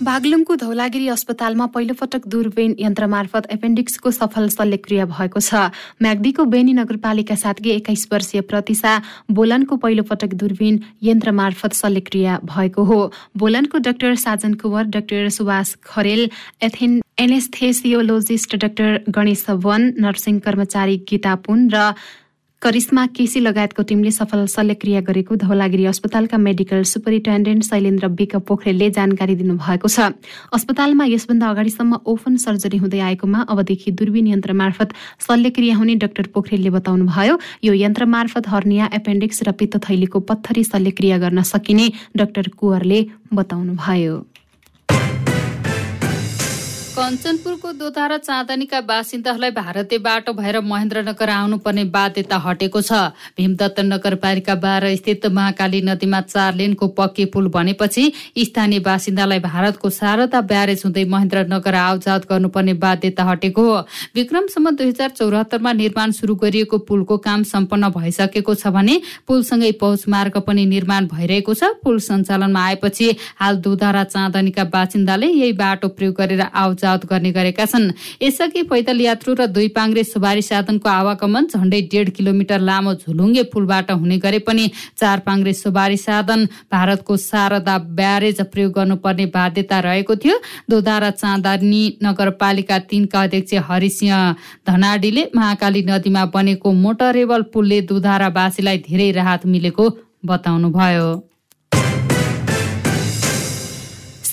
बागलुङको 0.07 0.55
धौलागिरी 0.55 1.07
अस्पतालमा 1.11 1.65
पहिलोपटक 1.67 2.27
दूरबीन 2.33 2.75
यन्त्र 2.79 3.07
मार्फत 3.13 3.47
एपेन्डिक्सको 3.51 4.11
सफल 4.17 4.47
शल्यक्रिया 4.49 5.05
भएको 5.07 5.39
छ। 5.39 5.63
म्याग्दीको 5.99 6.45
बेनी 6.53 6.75
नगरपालिका 6.77 7.35
साथगी 7.35 7.71
एक्काइस 7.71 8.07
वर्षीय 8.11 8.41
प्रतिशा 8.47 8.93
बोलनको 9.39 9.77
पहिलोपटक 9.77 10.37
दूरबीन 10.43 10.79
यन्त्र 11.03 11.31
मार्फत 11.39 11.73
शल्यक्रिया 11.79 12.37
भएको 12.45 12.83
हो। 12.83 12.99
बोलनको 13.35 13.81
डाक्टर 13.87 14.15
साजन 14.23 14.53
कुवर 14.61 14.83
डाक्टर 14.95 15.27
सुभाष 15.37 15.73
खरेल 15.85 16.23
एथेन 16.63 17.01
एनेस्थेसियोलोजिस्ट 17.19 18.55
डाक्टर 18.63 19.11
गणेश 19.11 19.43
वन 19.65 19.91
नर्सिङ 19.99 20.39
कर्मचारी 20.47 20.97
गीता 21.11 21.35
पुन 21.43 21.67
र 21.75 21.91
करिश्मा 22.61 23.05
केसी 23.13 23.39
लगायतको 23.39 23.83
टिमले 23.85 24.11
सफल 24.11 24.45
शल्यक्रिया 24.49 25.01
गरेको 25.07 25.35
धौलागिरी 25.37 25.85
अस्पतालका 25.85 26.37
मेडिकल 26.37 26.81
सुपरिन्टेन्डेन्ट 26.91 27.63
शैलेन्द्र 27.63 28.07
विक 28.17 28.35
पोखरेलले 28.47 28.89
जानकारी 28.91 29.35
दिनुभएको 29.41 29.87
छ। 29.87 30.17
अस्पतालमा 30.57 31.05
यसभन्दा 31.05 31.49
अगाडिसम्म 31.53 31.99
ओपन 32.09 32.37
सर्जरी 32.41 32.77
हुँदै 32.81 32.99
आएकोमा 33.09 33.45
अबदेखि 33.47 33.91
दूरबीन 33.93 34.27
यन्त्र 34.27 34.53
मार्फत 34.57 34.89
शल्यक्रिया 35.27 35.75
हुने 35.77 35.95
डाक्टर 36.01 36.33
पोखरेलले 36.33 36.69
बताउनुभयो। 36.73 37.37
यो 37.63 37.73
यन्त्र 37.77 38.05
मार्फत 38.09 38.49
हर्निया 38.49 38.89
एपेन्डिक्स 38.99 39.43
र 39.43 39.51
पित्तथैलीको 39.53 40.19
पत्थरी 40.25 40.63
शल्यक्रिया 40.73 41.17
गर्न 41.21 41.45
सकिने 41.45 41.87
डाक्टर 42.17 42.47
कुवरले 42.57 42.99
बताउनुभयो। 43.33 44.17
कञ्चनपुरको 47.07 47.71
दोधारा 47.71 48.17
चाँदनीका 48.19 48.79
बासिन्दाहरूलाई 48.83 49.51
भारतीय 49.53 49.99
बाटो 50.03 50.31
भएर 50.33 50.59
महेन्द्रनगर 50.61 51.29
आउनुपर्ने 51.31 51.83
बाध्यता 51.87 52.37
हटेको 52.37 52.81
छ। 52.81 52.91
भीमदत्त 53.37 53.79
नगरपालिका 53.81 54.55
बाह्र 54.57 54.95
स्थित 54.95 55.25
महाकाली 55.31 55.81
नदीमा 55.87 56.19
चार 56.23 56.55
लेनको 56.55 56.87
पक्की 56.99 57.25
पुल 57.31 57.47
बनेपछि 57.47 58.03
स्थानीय 58.39 58.79
बासिन्दालाई 58.83 59.39
भारतको 59.39 59.89
शारदा 59.89 60.41
ब्यारेज 60.43 60.81
हुँदै 60.85 61.03
महेन्द्रनगर 61.05 61.75
आवजात 61.77 62.27
गर्नुपर्ने 62.27 62.73
बाध्यता 62.75 63.23
हटेको 63.23 63.63
हो। 63.63 63.77
विक्रमसम्म 64.15 64.75
दुई 64.75 64.87
हजार 64.87 65.09
चौरात्तरमा 65.15 65.73
निर्माण 65.79 66.11
सुरु 66.11 66.35
गरिएको 66.43 66.77
पुलको 66.91 67.17
काम 67.23 67.43
सम्पन्न 67.45 67.89
भइसकेको 67.95 68.55
छ 68.55 68.67
भने 68.75 68.99
पुलसँगै 69.27 69.71
पहुँच 69.79 70.03
मार्ग 70.09 70.37
पनि 70.43 70.65
निर्माण 70.67 71.07
भइरहेको 71.15 71.53
छ। 71.53 71.71
पुल 71.79 72.03
सञ्चालनमा 72.03 72.65
आएपछि 72.67 73.07
हाल 73.39 73.63
दुधारा 73.63 74.03
चाँदनीका 74.11 74.63
बासिन्दाले 74.75 75.31
यही 75.31 75.53
बाटो 75.55 75.87
प्रयोग 75.95 76.15
गरेर 76.19 76.45
आवजात 76.51 76.95
गर्ने 77.05 77.31
गरेका 77.31 77.65
छन्। 77.65 77.91
यसअघि 78.21 78.63
पैदल 78.63 79.01
यात्रु 79.01 79.33
र 79.33 79.45
दुई 79.47 79.67
पाङ्ग्रे 79.77 80.03
सवारी 80.03 80.41
साधनको 80.41 80.89
आवागमन 80.89 81.47
झण्डै 81.53 81.81
डेढ 81.91 82.09
किलोमिटर 82.09 82.59
लामो 82.59 82.93
झुलुङ्गे 82.95 83.43
पुलबाट 83.53 83.91
हुने 83.91 84.17
गरे 84.17 84.39
पनि 84.39 84.69
चार 84.97 85.19
पाङ्ग्रे 85.19 85.53
सवारी 85.53 85.97
साधन 85.97 86.45
भारतको 86.71 87.17
शारदा 87.17 87.77
ब्यारेज 87.99 88.41
प्रयोग 88.41 88.71
गर्नुपर्ने 88.73 89.25
बाध्यता 89.35 89.79
रहेको 89.79 90.15
थियो। 90.15 90.35
दोधारा 90.69 91.09
चाँदानी 91.11 91.83
नगरपालिका 92.03 92.79
तीनका 92.89 93.21
अध्यक्ष 93.21 93.53
हरिसिंह 93.69 94.35
धनाडीले 94.67 95.29
महाकाली 95.35 95.81
नदीमा 95.83 96.25
बनेको 96.33 96.71
मोटरेबल 96.73 97.41
पुलले 97.53 97.81
दुधारावासीलाई 97.89 98.77
धेरै 98.87 99.11
राहत 99.11 99.45
मिलेको 99.45 99.89
बताउनुभयो। 100.25 101.26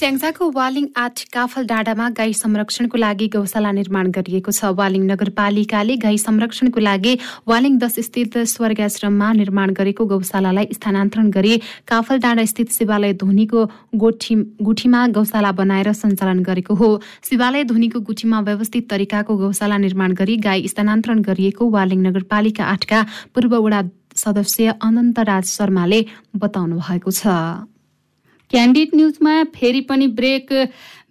स्याङ्जाको 0.05 0.47
वालिङ 0.57 0.87
आठ 1.01 1.21
काफल 1.35 1.65
डाँडामा 1.67 2.07
गाई 2.17 2.33
संरक्षणको 2.37 2.99
लागि 2.99 3.27
गौशाला 3.35 3.71
निर्माण 3.73 4.11
गरिएको 4.17 4.53
छ। 4.53 4.77
वालिङ 4.81 5.03
नगरपालिकाले 5.11 5.97
गाई 6.03 6.19
संरक्षणको 6.21 6.81
लागि 6.89 7.13
वालिङ 7.49 7.79
दस 7.81 7.97
स्थित 8.09 8.37
स्वर्गाश्रममा 8.53 9.29
निर्माण 9.41 9.73
गरेको 9.81 10.05
गौशालालाई 10.13 10.77
स्थानान्तरण 10.77 11.31
गरी 11.37 11.57
काफल 11.89 12.21
डाँडा 12.21 12.45
स्थित 12.53 12.77
शिवालय 12.77 13.13
धुनीको 13.25 13.65
गोठी 14.05 14.35
गुठीमा 14.61 15.01
गौशाला 15.17 15.53
बनाएर 15.57 15.93
सञ्चालन 15.97 16.45
गरेको 16.45 16.75
हो। 16.77 16.91
शिवालय 17.25 17.65
धुनीको 17.73 18.05
गुठीमा 18.05 18.41
व्यवस्थित 18.53 18.91
तरिकाको 18.93 19.37
गौशाला 19.41 19.77
निर्माण 19.89 20.21
गरी 20.21 20.37
गाई 20.45 20.69
स्थानान्तरण 20.69 21.29
गरिएको 21.33 21.71
वालिङ 21.81 22.09
नगरपालिका 22.09 22.65
आठका 22.77 23.07
पूर्व 23.33 23.57
वडा 23.57 23.83
सदस्य 24.21 24.81
अनन्तराज 24.85 25.45
शर्माले 25.59 26.07
बताउनु 26.37 26.77
भएको 26.89 27.11
छ। 27.11 27.73
क्यान्डिड 28.51 28.89
न्युजमा 28.95 29.43
फेरि 29.55 29.81
पनि 29.81 30.07
ब्रेक। 30.19 30.53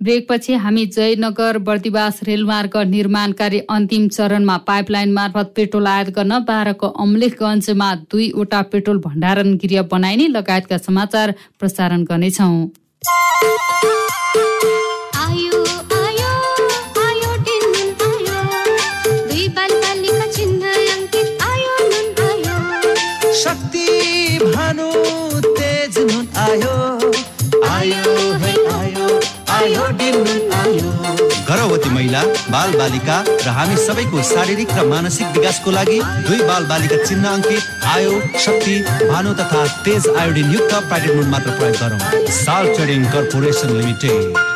ब्रेकपछि 0.04 0.54
हामी 0.54 0.86
जयनगर 0.86 1.58
बर्दिवास 1.67 2.19
रेलमार्ग 2.24 2.78
निर्माण 2.88 3.32
कार्य 3.32 3.60
अन्तिम 3.69 4.08
चरणमा 4.08 4.58
पाइपलाइन 4.67 5.13
मार्फत 5.13 5.54
पेट्रोल 5.56 5.88
आयात 5.88 6.10
गर्न 6.15 6.39
बाह्रको 6.43 6.88
अम्लेखगञ्जमा 7.00 7.93
दुईवटा 8.12 8.62
पेट्रोल 8.72 8.98
भण्डारण 9.00 9.56
गृह 9.63 9.82
बनाइने 9.91 10.28
लगायतका 10.28 10.78
समाचार 10.80 11.34
प्रसारण 11.60 12.04
गर्नेछौँ। 12.04 12.54
गर्भवती 31.50 31.89
महिला 31.89 32.24
बाल 32.24 32.72
बालिका 32.78 33.17
र 33.28 33.48
हामी 33.48 33.76
सबैको 33.78 34.24
शारीरिक 34.24 34.69
र 34.72 34.86
मानसिक 34.86 35.28
विकासको 35.28 35.72
लागि 35.72 36.00
दुई 36.28 36.39
बाल 36.39 36.63
बालिका 36.65 37.04
चिन्ह 37.06 37.30
अङ्कित 37.30 37.63
आयो 37.86 38.39
शक्ति 38.39 38.80
भानु 39.08 39.34
तथा 39.34 39.67
तेज 39.84 40.08
आयोडिन 40.08 40.52
युक्त 40.52 40.74
नुन 41.15 41.28
मात्र 41.30 41.50
प्रयोग 41.52 41.76
गरौँ। 41.76 42.32
साल 42.32 42.65
कर्पोरेसन 43.12 43.69
लिमिटेड। 43.78 44.53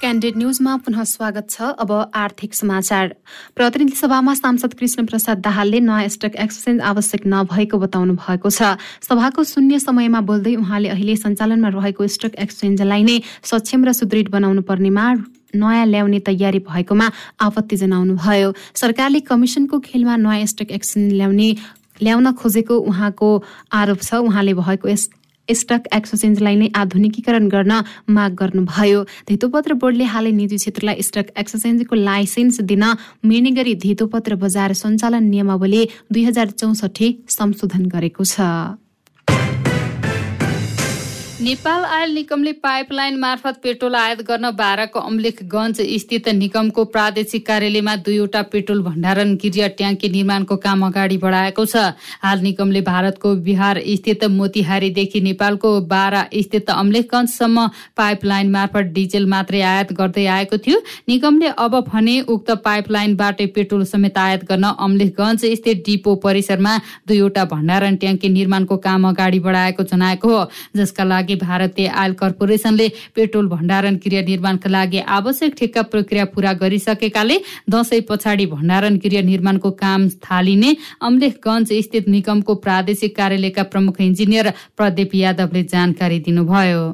क्यान्डेड 0.00 0.36
न्युजमा 0.36 0.76
पुनः 0.76 1.04
स्वागत 1.08 1.46
छ। 1.50 1.72
अब 1.80 1.90
आर्थिक 2.14 2.54
समाचार। 2.54 3.14
प्रतिनिधि 3.56 3.96
सभामा 3.96 4.34
सांसद 4.34 4.74
कृष्ण 4.76 5.04
प्रसाद 5.06 5.38
दाहालले 5.40 5.80
नयाँ 5.80 6.08
स्टक 6.12 6.36
एक्सचेन्ज 6.36 6.80
आवश्यक 6.82 7.22
नभएको 7.24 7.78
बताउनु 7.80 8.14
भएको 8.14 8.50
छ। 8.50 8.76
सभाको 9.00 9.44
शून्य 9.44 9.78
समयमा 9.80 10.20
बोल्दै 10.20 10.54
उहाँले 10.60 10.88
अहिले 10.92 11.16
सञ्चालनमा 11.16 11.68
रहेको 11.72 12.06
स्टक 12.12 12.36
एक्सचेन्जलाई 12.36 13.02
नै 13.08 13.16
सक्षम 13.40 13.88
र 13.88 13.92
सुदृढ 13.96 14.28
बनाउनु 14.28 14.62
पर्नेमा 14.68 15.04
नयाँ 15.56 15.86
ल्याउने 15.88 16.20
तयारी 16.28 16.60
भएकोमा 16.68 17.06
आपत्ति 17.40 17.76
जनाउनुभयो। 17.80 18.52
सरकारले 18.76 19.20
कमिसनको 19.24 19.80
खेलमा 19.80 20.16
नयाँ 20.20 20.46
स्टक 20.52 20.76
एक्सचेन्ज 20.76 21.12
ल्याउने 21.16 21.48
ल्याउन 22.04 22.32
खोजेको 22.36 22.74
उहाँको 22.84 23.28
आरोप 23.72 24.00
छ। 24.04 24.20
उहाँले 24.20 24.52
भएको 24.60 24.88
यस 24.92 25.08
स्टक 25.50 25.82
एक्सचेन्जलाई 25.94 26.56
नै 26.56 26.68
आधुनिकीकरण 26.74 27.48
गर्न 27.48 27.72
माग 28.10 28.32
गर्नुभयो। 28.40 29.02
धितोपत्र 29.28 29.72
बोर्डले 29.82 30.04
हालै 30.14 30.32
निजी 30.40 30.56
क्षेत्रलाई 30.56 31.02
स्टक 31.02 31.26
एक्सचेन्जको 31.36 31.94
लाइसेन्स 31.94 32.60
दिन 32.70 32.84
मिल्ने 33.24 33.50
गरी 33.58 33.74
धितोपत्र 33.84 34.34
बजार 34.42 34.72
सञ्चालन 34.82 35.24
नियमावली 35.30 35.82
दुई 36.12 36.24
हजार 36.24 36.50
चौसठी 36.50 37.08
संशोधन 37.28 37.86
गरेको 37.94 38.24
छ। 38.24 38.40
नेपाल 41.40 41.84
आयल 41.84 42.12
निगमले 42.14 42.52
पाइपलाइन 42.64 43.16
मार्फत 43.20 43.58
पेट्रोल 43.62 43.94
आयात 43.94 44.20
गर्न 44.28 44.50
बाह्रको 44.56 45.00
अम्लेखगञ्ज 45.00 45.80
स्थित 46.02 46.28
निगमको 46.34 46.84
प्रादेशिक 46.86 47.46
कार्यालयमा 47.46 47.96
दुईवटा 48.06 48.42
पेट्रोल 48.52 48.80
भण्डारण 48.82 49.34
गृह 49.42 49.66
ट्याङ्की 49.78 50.08
निर्माणको 50.08 50.56
काम 50.56 50.84
अगाडि 50.86 51.16
बढाएको 51.24 51.64
छ। 51.66 51.76
हाल 52.22 52.40
निगमले 52.40 52.80
भारतको 52.80 53.34
बिहार 53.48 53.80
स्थित 53.96 54.24
मोतिहारीदेखि 54.32 55.20
नेपालको 55.20 55.74
बाह्र 55.90 56.22
स्थित 56.38 56.70
अम्लेखगञ्जसम्म 56.72 57.66
पाइपलाइन 57.96 58.50
मार्फत 58.50 58.88
डिजेल 58.96 59.26
मात्रै 59.28 59.60
आयात 59.72 59.92
गर्दै 59.92 60.26
आएको 60.38 60.58
थियो। 60.58 60.80
निगमले 61.08 61.52
अब 61.58 61.78
भने 61.92 62.16
उक्त 62.28 62.50
पाइपलाइनबाटै 62.64 63.46
पेट्रोल 63.52 63.84
समेत 63.84 64.18
आयात 64.24 64.48
गर्न 64.48 64.72
अम्लेखगञ्ज 64.88 65.52
स्थित 65.60 65.84
डिपो 65.84 66.16
परिसरमा 66.24 66.74
दुईवटा 67.06 67.44
भण्डारण 67.52 67.96
ट्याङ्की 68.00 68.34
निर्माणको 68.40 68.76
काम 68.88 69.08
अगाडि 69.08 69.44
बढाएको 69.44 69.88
जनाएको 69.92 70.34
हो। 70.34 70.42
जसका 70.76 71.04
लागि 71.04 71.24
भारतीय 71.38 71.86
आयल 71.86 72.12
कर्पोरेसनले 72.20 72.88
पेट्रोल 73.14 73.48
भण्डारण 73.48 73.96
गृह 74.06 74.22
निर्माणका 74.26 74.70
लागि 74.70 75.00
आवश्यक 75.18 75.54
ठेक्का 75.58 75.82
प्रक्रिया 75.92 76.24
पूरा 76.34 76.52
गरिसकेकाले 76.62 77.38
दशैं 77.70 78.02
पछाडि 78.08 78.46
भण्डारण 78.46 78.96
गृह 79.04 79.22
निर्माणको 79.22 79.70
काम 79.80 80.08
थालिने 80.24 80.76
अम्लेखगञ्ज 81.02 81.72
स्थित 81.86 82.08
निगमको 82.08 82.54
प्रादेशिक 82.66 83.16
कार्यालयका 83.16 83.62
प्रमुख 83.72 84.00
इन्जिनियर 84.00 84.52
प्रदीप 84.76 85.14
यादवले 85.14 85.62
जानकारी 85.72 86.18
दिनुभयो। 86.20 86.84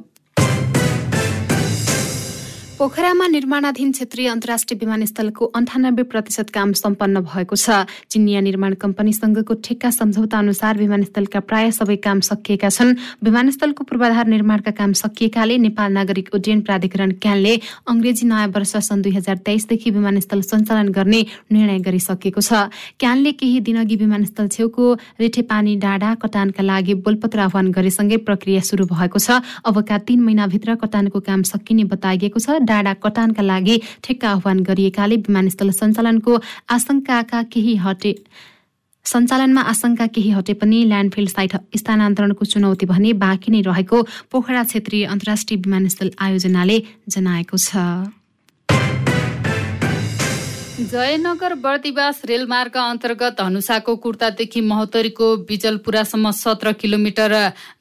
पोखरामा 2.82 3.26
निर्माणाधीन 3.28 3.90
क्षेत्रीय 3.94 4.28
अन्तर्राष्ट्रिय 4.28 4.78
विमानस्थलको 4.78 5.46
अन्ठानब्बे 5.54 6.02
प्रतिशत 6.02 6.48
काम 6.50 6.72
सम्पन्न 6.74 7.20
भएको 7.22 7.54
छ। 7.54 7.86
चिनिया 8.10 8.40
निर्माण 8.42 8.74
कम्पनीसँगको 8.74 9.54
ठेक्का 9.62 9.90
सम्झौता 9.94 10.38
अनुसार 10.38 10.78
विमानस्थलका 10.78 11.40
प्राय 11.46 11.70
सबै 11.70 11.96
काम 12.02 12.20
सकिएका 12.26 12.68
छन्। 12.68 12.90
विमानस्थलको 13.22 13.84
पूर्वाधार 13.86 14.26
निर्माणका 14.26 14.70
काम 14.74 14.92
सकिएकाले 14.98 15.58
नेपाल 15.62 15.92
नागरिक 15.92 16.34
उड्डयन 16.34 16.60
प्राधिकरण 16.66 17.10
क्यानले 17.22 17.54
अङ्ग्रेजी 17.86 18.26
नयाँ 18.26 18.48
वर्ष 18.50 18.74
सन् 18.82 19.02
दुई 19.02 19.12
हजार 19.14 19.36
तेइसदेखि 19.46 19.90
विमानस्थल 19.92 20.42
सञ्चालन 20.42 20.90
गर्ने 20.90 21.22
निर्णय 21.54 21.78
गरिसकेको 21.86 22.42
छ। 22.42 22.66
क्यानले 22.98 23.32
केही 23.38 23.60
दिनअघि 23.62 23.96
विमानस्थल 24.02 24.48
छेउको 24.48 24.88
रेठेपानी 25.22 25.76
डाँडा 25.86 26.10
कटानका 26.18 26.62
लागि 26.66 26.98
बोलपत्र 27.06 27.46
आह्वान 27.46 27.70
गरेसँगै 27.70 28.18
प्रक्रिया 28.26 28.66
सुरु 28.66 28.90
भएको 28.90 29.22
छ। 29.22 29.38
अबका 29.70 30.02
तीन 30.02 30.20
महिनाभित्र 30.26 30.74
कटानको 30.82 31.20
काम 31.22 31.46
सकिने 31.46 31.86
बताइएको 31.86 32.42
छ। 32.42 32.58
डाँडा 32.72 32.94
कटानका 33.04 33.42
लागि 33.42 33.76
ठेक्का 34.04 34.28
आह्वान 34.30 34.62
गरिएकाले 34.68 35.16
विमानस्थल 35.28 35.70
सञ्चालनको 35.80 36.40
आशंकाका 36.70 37.42
केही 37.52 37.74
हटे? 37.84 38.14
सञ्चालनमा 39.06 39.60
आशंका 39.70 40.06
केही 40.14 40.30
हटे 40.30 40.52
पनि 40.60 40.78
ल्यान्डफिल्ड 40.88 41.30
साइट 41.30 41.52
स्थानान्तरणको 41.76 42.44
चुनौती 42.46 42.86
भने 42.86 43.12
बाँकी 43.18 43.52
नै 43.52 43.60
रहेको 43.66 43.98
पोखरा 44.30 44.62
क्षेत्रीय 44.64 45.04
अन्तर्राष्ट्रिय 45.06 45.58
विमानस्थल 45.58 46.10
आयोजनाले 46.22 46.76
जनाएको 47.10 47.56
छ। 47.58 47.70
जयनगर 50.82 51.54
बर्दिवास 51.62 52.22
रेलमार्ग 52.26 52.76
अन्तर्गत 52.76 53.36
धनुषाको 53.38 53.92
कुर्तादेखि 54.02 54.60
महोत्तरीको 54.62 55.26
बिजलपुरासम्म 55.50 56.30
सत्र 56.30 56.72
किलोमिटर 56.80 57.32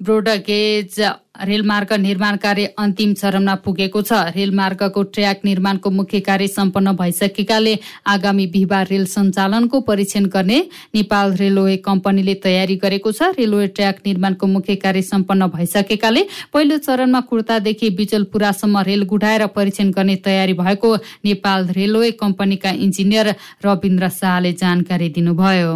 ब्रोडगेज 0.02 1.00
रेलमार्ग 1.44 1.94
निर्माण 2.00 2.36
कार्य 2.38 2.66
अन्तिम 2.78 3.14
चरणमा 3.14 3.56
पुगेको 3.66 4.02
छ। 4.02 4.14
रेलमार्गको 4.36 5.04
ट्र्याक 5.10 5.40
निर्माणको 5.46 5.90
मुख्य 5.92 6.20
कार्य 6.22 6.48
सम्पन्न 6.50 6.92
भइसकेकाले 6.96 7.76
आगामी 8.08 8.46
बिहिबार 8.48 8.88
रेल 8.88 9.06
सञ्चालनको 9.06 9.80
परीक्षण 9.82 10.26
गर्ने 10.28 10.60
नेपाल 10.96 11.34
रेलवे 11.36 11.76
कम्पनीले 11.86 12.34
तयारी 12.44 12.76
गरेको 12.78 13.12
छ। 13.12 13.32
रेलवे 13.38 13.68
ट्र्याक 13.70 14.02
निर्माणको 14.06 14.48
मुख्य 14.48 14.76
कार्य 14.78 15.02
सम्पन्न 15.04 15.48
भइसकेकाले 15.50 16.26
पहिलो 16.54 16.78
चरणमा 16.80 17.20
कुर्तादेखि 17.30 17.90
बिजलपुरासम्म 17.98 18.80
रेल 18.88 19.04
गुडाएर 19.06 19.46
परीक्षण 19.56 19.92
गर्ने 19.92 20.16
तयारी 20.26 20.54
भएको 20.54 20.96
नेपाल 21.26 21.68
रेलवे 21.76 22.12
कम्पनीका 22.22 22.70
इन्जिनियर 22.82 23.36
रविन्द्र 23.66 24.10
शाहले 24.12 24.52
जानकारी 24.54 25.10
दिनुभयो। 25.10 25.74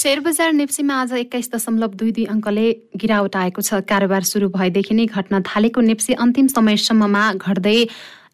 शेयर 0.00 0.20
बजार 0.20 0.52
नेप्सीमा 0.52 0.94
आज 0.96 1.12
एक्काइस 1.12 1.50
दशमलव 1.52 1.94
दुई 2.00 2.12
दुई 2.16 2.24
अङ्कले 2.32 2.62
गिरावट 2.96 3.34
आएको 3.36 3.62
छ। 3.62 3.80
कारोबार 3.84 4.22
सुरु 4.24 4.48
भएदेखि 4.54 4.94
नै 4.96 5.04
घट्न 5.06 5.40
थालेको 5.44 5.80
नेप्सी 5.88 6.16
अन्तिम 6.24 6.46
समयसम्ममा 6.52 7.24
घट्दै 7.34 7.74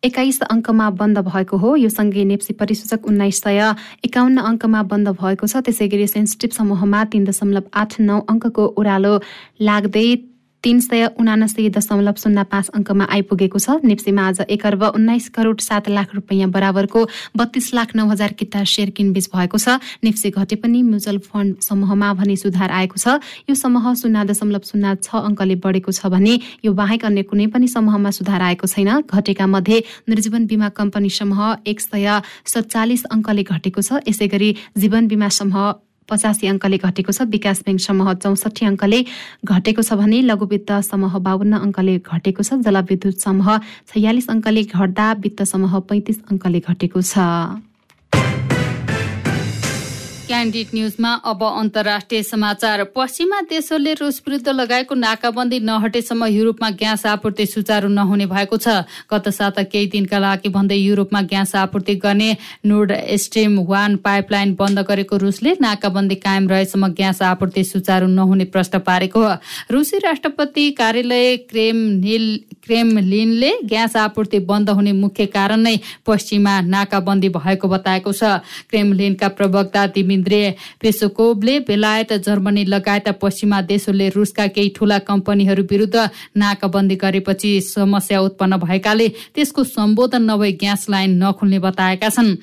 एक्काइस 0.08 0.38
अङ्कमा 0.46 0.86
बन्द 1.00 1.18
भएको 1.26 1.56
हो। 1.58 1.74
यो 1.76 1.90
सँगै 1.90 2.24
नेप्सी 2.30 2.52
परिसूचक 2.62 3.10
उन्नाइस 3.10 3.42
सय 3.42 3.58
एकाउन्न 4.06 4.46
अङ्कमा 4.52 4.82
बन्द 4.92 5.08
भएको 5.18 5.50
छ। 5.50 5.64
त्यसै 5.66 5.88
गरी 5.90 6.06
सेन्सिटिभ 6.14 6.54
समूहमा 6.60 7.02
तीन 7.10 7.26
दशमलव 7.32 7.66
आठ 7.82 7.98
नौ 8.06 8.22
अङ्कको 8.30 8.70
ओह्रालो 8.78 9.14
लाग्दै 9.70 10.06
तीन 10.66 10.80
सय 10.80 11.06
उनासी 11.22 11.68
दशमलव 11.70 12.14
शून्य 12.18 12.42
पाँच 12.50 12.68
अङ्कमा 12.74 13.04
आइपुगेको 13.06 13.58
छ। 13.62 13.86
नेप्सीमा 13.86 14.22
आज 14.26 14.50
एक 14.50 14.66
अर्ब 14.66 14.82
उन्नाइस 14.98 15.28
करोड 15.30 15.60
सात 15.62 15.88
लाख 15.94 16.14
रुपियाँ 16.18 16.50
बराबरको 16.50 17.00
बत्तीस 17.38 17.70
लाख 17.74 17.94
नौ 17.94 18.06
हजार 18.10 18.32
किता 18.34 18.64
सेयर 18.66 18.90
किनबेच 18.90 19.30
भएको 19.30 19.58
छ। 19.62 19.78
नेप्सी 20.02 20.30
घटे 20.34 20.56
पनि 20.58 20.82
म्युचुअल 20.82 21.18
फन्ड 21.22 21.62
समूहमा 21.62 22.12
भने 22.18 22.36
सुधार 22.42 22.70
आएको 22.82 22.98
छ। 22.98 23.22
यो 23.46 23.54
समूह 23.54 23.94
शून्य 23.94 24.24
दशमलव 24.26 24.66
शून्य 24.66 24.94
छ 25.06 25.22
अङ्कले 25.22 25.54
बढेको 25.62 25.94
छ 25.94 26.10
भने 26.10 26.34
यो 26.66 26.74
बाहेक 26.74 27.06
अन्य 27.06 27.22
कुनै 27.30 27.46
पनि 27.54 27.70
समूहमा 27.70 28.10
सुधार 28.18 28.42
आएको 28.50 28.66
छैन। 28.66 29.06
घटेका 29.06 29.46
मध्ये 29.46 29.78
निर्जीवन 30.10 30.50
बिमा 30.50 30.68
कम्पनी 30.74 31.14
समूह 31.14 31.62
एक 31.62 31.78
सय 31.80 32.10
सत्तालिस 32.42 33.06
अङ्कले 33.14 33.42
घटेको 33.54 33.86
छ। 33.86 34.02
यसै 34.02 34.26
गरी 34.34 34.50
जीवन 34.74 35.06
बिमा 35.06 35.30
समूह 35.30 35.85
पचासी 36.08 36.46
अङ्कले 36.46 36.78
घटेको 36.78 37.12
छ। 37.12 37.28
विकास 37.34 37.58
ब्याङ्क 37.66 37.80
समूह 37.86 38.12
चौसठी 38.24 38.66
अङ्कले 38.70 39.00
घटेको 39.44 39.82
छ 39.82 39.90
भने 40.00 40.18
लघु 40.30 40.46
वित्त 40.52 40.70
समूह 40.90 41.12
बाहन्न 41.26 41.54
अङ्कले 41.66 41.94
घटेको 41.98 42.42
छ। 42.42 42.50
जलविद्युत 42.66 43.16
समूह 43.26 43.48
छयालिस 43.92 44.26
अङ्कले 44.34 44.62
घट्दा 44.76 45.06
वित्त 45.24 45.42
समूह 45.52 45.72
पैँतिस 45.88 46.18
अङ्कले 46.30 46.60
घटेको 46.68 47.00
छ। 47.02 47.14
क्यान्डिड 50.26 50.66
न्युजमा 50.74 51.10
अब 51.24 51.42
अन्तर्राष्ट्रिय 51.44 52.22
समाचार। 52.24 52.82
पश्चिमा 52.96 53.40
देशहरूले 53.42 53.92
रुस 53.94 54.20
विरुद्ध 54.26 54.48
लगाएको 54.50 54.94
नाकाबन्दी 54.96 55.58
नहटेसम्म 55.62 56.26
युरोपमा 56.26 56.70
ग्यास 56.72 57.04
आपूर्ति 57.06 57.46
सुचारू 57.46 57.88
नहुने 57.88 58.26
भएको 58.26 58.56
छ। 58.56 58.82
गत 59.06 59.28
साता 59.30 59.62
केही 59.64 59.86
दिनका 59.86 60.18
लागि 60.18 60.48
भन्दै 60.50 60.76
युरोपमा 60.76 61.20
ग्यास 61.24 61.54
आपूर्ति 61.56 61.94
गर्ने 62.02 62.30
नोर्ड 62.66 62.92
स्ट्रिम 63.16 63.58
वान 63.62 63.96
पाइपलाइन 64.02 64.54
बन्द 64.58 64.78
गरेको 64.82 65.16
रुसले 65.16 65.52
नाकाबन्दी 65.62 66.14
कायम 66.18 66.48
रहेसम्म 66.48 66.88
ग्यास 66.92 67.22
आपूर्ति 67.22 67.64
सुचारू 67.64 68.06
नहुने 68.08 68.44
प्रश्न 68.50 68.78
पारेको 68.82 69.22
हो। 69.22 69.32
रुसी 69.70 69.98
राष्ट्रपति 70.00 70.70
कार्यालय 70.72 71.36
क्रेमनिल 71.46 72.26
क्रेमलिनले 72.66 73.52
ग्यास 73.64 73.96
आपूर्ति 73.96 74.38
बन्द 74.42 74.70
हुने 74.72 74.92
मुख्य 74.94 75.26
कारण 75.30 75.60
नै 75.60 75.78
पश्चिमा 76.06 76.60
नाकाबन्दी 76.66 77.28
भएको 77.30 77.68
बताएको 77.68 78.12
छ। 78.12 78.42
क्रेमलिनका 78.66 79.28
प्रवक्ता 79.30 79.86
दिमिन्द्रे 80.16 80.54
पेसोकोभले 80.80 81.58
बेलायत 81.60 82.12
जर्मनी 82.24 82.64
लगायत 82.66 83.08
पश्चिमा 83.20 83.60
देशहरूले 83.62 84.08
रुसका 84.08 84.46
केही 84.48 84.68
ठूला 84.76 84.98
कम्पनीहरू 85.04 85.62
विरुद्ध 85.70 85.96
नाकाबन्दी 86.36 86.96
गरेपछि 86.96 87.60
समस्या 87.62 88.20
उत्पन्न 88.20 88.56
भएकाले 88.56 89.08
त्यसको 89.34 89.64
सम्बोधन 89.66 90.22
नभई 90.30 90.52
ग्यास 90.52 90.86
लाइन 90.90 91.22
नखुल्ने 91.22 91.58
बताएका 91.58 92.08
छन्। 92.08 92.36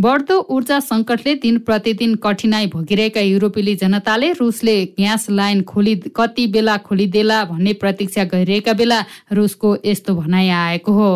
बढ्दो 0.00 0.36
ऊर्जा 0.50 0.78
संकटले 0.80 1.34
दिन 1.42 1.58
प्रतिदिन 1.58 2.14
कठिनाई 2.22 2.66
भोगिरहेका 2.66 3.20
युरोपेली 3.20 3.74
जनताले 3.74 4.32
रुसले 4.32 4.76
ग्यास 4.94 5.26
लाइन 5.30 5.62
खोलि 5.62 5.94
कति 6.16 6.46
बेला 6.46 6.76
खोलिदेला 6.86 7.44
भन्ने 7.44 7.72
प्रतीक्षा 7.72 8.24
गरिरहेका 8.24 8.72
बेला 8.72 9.04
रुसको 9.32 9.76
यस्तो 9.84 10.14
भनाइ 10.14 10.48
आएको 10.48 10.92
हो। 10.92 11.10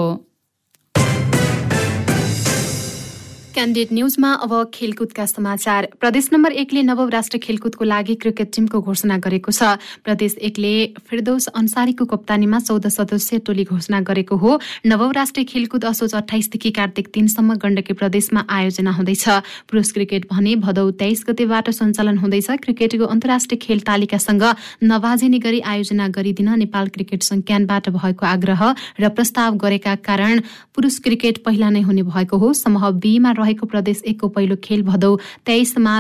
क्यान्डिड 3.50 3.88
न्युजमा 3.92 4.32
अब 4.36 4.52
खेलकुदका 4.74 5.24
समाचार। 5.26 5.86
प्रदेश 6.00 6.28
नम्बर 6.32 6.52
एकले 6.54 6.82
नवौं 6.82 7.08
राष्ट्र 7.10 7.38
खेलकुदको 7.38 7.84
लागि 7.84 8.14
क्रिकेट 8.14 8.50
टिमको 8.54 8.80
घोषणा 8.80 9.16
गरेको 9.18 9.50
छ। 9.50 9.74
प्रदेश 10.06 10.34
एकले 10.40 10.74
फिरदौस 11.02 11.46
अन्सारीको 11.50 12.04
कप्तानीमा 12.06 12.58
चौध 12.60 12.86
सदस्यीय 12.88 13.40
टोली 13.42 13.64
घोषणा 13.66 14.00
गरेको 14.06 14.36
हो। 14.36 14.50
नवौं 14.86 15.10
राष्ट्रिय 15.12 15.44
खेलकुद 15.44 15.84
असोज 15.84 16.14
अठाइसदेखि 16.14 16.70
कार्तिक 16.70 17.08
तीनसम्म 17.10 17.54
गण्डकी 17.58 17.92
प्रदेशमा 17.92 18.44
आयोजना 18.48 18.90
हुँदैछ। 18.92 19.26
पुरुष 19.66 19.90
क्रिकेट 19.92 20.30
भने 20.30 20.54
भदौ 20.62 20.90
तेइस 21.02 21.24
गतेबाट 21.26 21.70
सञ्चालन 21.72 22.18
हुँदैछ। 22.22 22.50
क्रिकेटको 22.62 23.04
अन्तर्राष्ट्रिय 23.08 23.58
खेल 23.58 23.80
तालिकासँग 23.82 24.46
नबाजिने 24.84 25.38
गरी 25.40 25.60
आयोजना 25.66 26.08
गरिदिन 26.14 26.54
नेपाल 26.62 26.94
क्रिकेट 26.94 27.22
संज्ञानबाट 27.24 27.90
भएको 27.98 28.26
आग्रह 28.28 28.62
र 29.00 29.08
प्रस्ताव 29.10 29.58
गरेका 29.58 29.94
कारण 30.06 30.40
पुरुष 30.70 30.98
क्रिकेट 31.02 31.42
पहिला 31.44 31.70
नै 31.70 31.82
हुने 31.82 32.06
भएको 32.06 32.38
हो। 32.38 32.52
समूह 32.54 32.90
बीमा 33.02 33.38
रहेको 33.40 33.66
प्रदेश 33.66 34.02
एकको 34.06 34.28
पहिलो 34.28 34.56
खेल 34.64 34.82
भदौ। 34.82 35.16
तेइसमा 35.46 35.94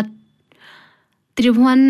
त्रिभुवन 1.36 1.80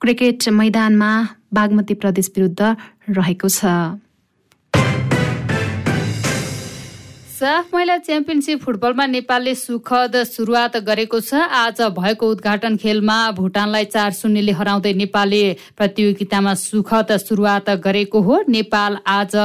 क्रिकेट 0.00 0.48
मैदानमा 0.48 1.10
बागमती 1.52 1.94
प्रदेश 1.94 2.30
विरुद्ध 2.36 2.76
रहेको 3.18 3.48
छ। 3.48 3.64
साफ 7.40 7.68
महिला 7.74 7.96
च्याम्पियनसिप 7.96 8.60
फुटबलमा 8.60 9.04
नेपालले 9.06 9.54
सुखद 9.54 10.16
सुरुवात 10.28 10.76
गरेको 10.84 11.20
छ। 11.20 11.40
आज 11.40 11.80
भएको 11.96 12.26
उद्घाटन 12.30 12.76
खेलमा 12.76 13.16
भुटानलाई 13.32 13.84
चार 13.88 14.10
शून्यले 14.12 14.52
हराउँदै 14.52 14.92
नेपालले 14.92 15.42
प्रतियोगितामा 15.72 16.52
सुखद 16.60 17.16
सुरुवात 17.18 17.70
गरेको 17.80 18.20
हो। 18.20 18.36
नेपाल 18.48 18.96
आज 19.08 19.36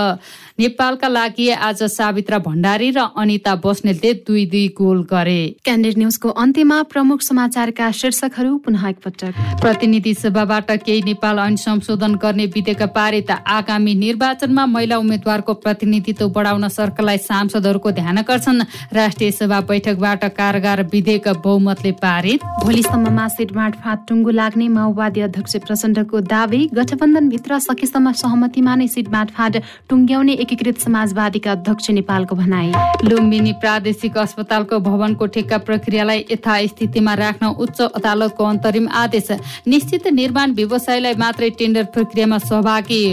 नेपालका 0.59 1.07
लागि 1.07 1.49
आज 1.49 1.83
सावित्रा 1.85 2.39
भण्डारी 2.39 2.89
र 2.91 3.05
अनिता 3.15 3.55
बस्नेतले 3.63 4.11
दुई 4.27 4.45
दुई 4.51 4.67
गोल 4.75 4.99
गरे। 5.07 5.39
क्यान्डेड 5.63 5.97
न्युजको 5.97 6.29
अन्त्यमा 6.35 6.81
प्रमुख 6.91 7.21
समाचारका 7.21 7.91
शीर्षकहरू 7.93 8.57
पुनः 8.59 8.87
एकपटक। 8.89 9.33
प्रतिनिधि 9.63 10.13
सभाबाट 10.15 10.71
केही 10.83 11.01
नेपाल 11.07 11.39
ऐन 11.39 11.55
संशोधन 11.63 12.15
गर्ने 12.19 12.45
विधेयक 12.51 12.83
पारित 12.91 13.31
आगामी 13.31 13.95
निर्वाचनमा 14.03 14.65
महिला 14.75 14.97
उम्मेद्वारको 14.97 15.53
प्रतिनिधित्व 15.63 16.27
बढाउन 16.35 16.67
सरकारलाई 16.69 17.17
सांसदहरूको 17.23 17.83
ध्यान 17.91 18.17
आकर्षण। 18.17 18.61
राष्ट्रिय 18.93 19.31
सभा 19.31 19.59
बैठकबाट 19.61 20.25
कारगार 20.35 20.81
विधेयक 20.83 21.27
बहुमतले 21.45 21.91
पारित। 22.01 22.43
भोलिसम्ममा 22.63 23.27
सिटमाट 23.27 23.75
फाँट 23.75 23.99
टुङ्गो 24.07 24.31
लाग्ने 24.31 24.67
माओवादी 24.67 25.21
अध्यक्ष 25.21 25.55
प्रचण्डको 25.57 26.19
दावी। 26.21 26.69
गठबन्धनभित्र 26.73 27.59
सकेसम्म 27.59 28.11
सहमतिमा 28.13 28.75
नै 28.75 28.87
सिटमाट 28.87 29.31
फाँट 29.31 29.61
टुङ्ग्याउने 29.89 30.33
एकीकृत 30.35 30.79
समाजवादीका 30.79 31.51
अध्यक्ष 31.51 31.89
नेपालको 31.89 32.35
भनाई। 32.35 32.71
लुम्बिनी 33.03 33.53
प्रादेशिक 33.61 34.17
अस्पतालको 34.17 34.79
भवनको 34.79 35.25
ठेक्का 35.25 35.57
प्रक्रियालाई 35.57 36.25
यथास्थितिमा 36.31 37.13
राख्न 37.13 37.47
उच्च 37.57 37.81
अदालतको 37.81 38.43
अन्तरिम 38.43 38.87
आदेश। 38.95 39.31
निश्चित 39.67 40.07
निर्माण 40.13 40.51
व्यवसायलाई 40.53 41.13
मात्रै 41.15 41.49
टेन्डर 41.49 41.83
प्रक्रियामा 41.93 42.37
सहभागी। 42.39 43.03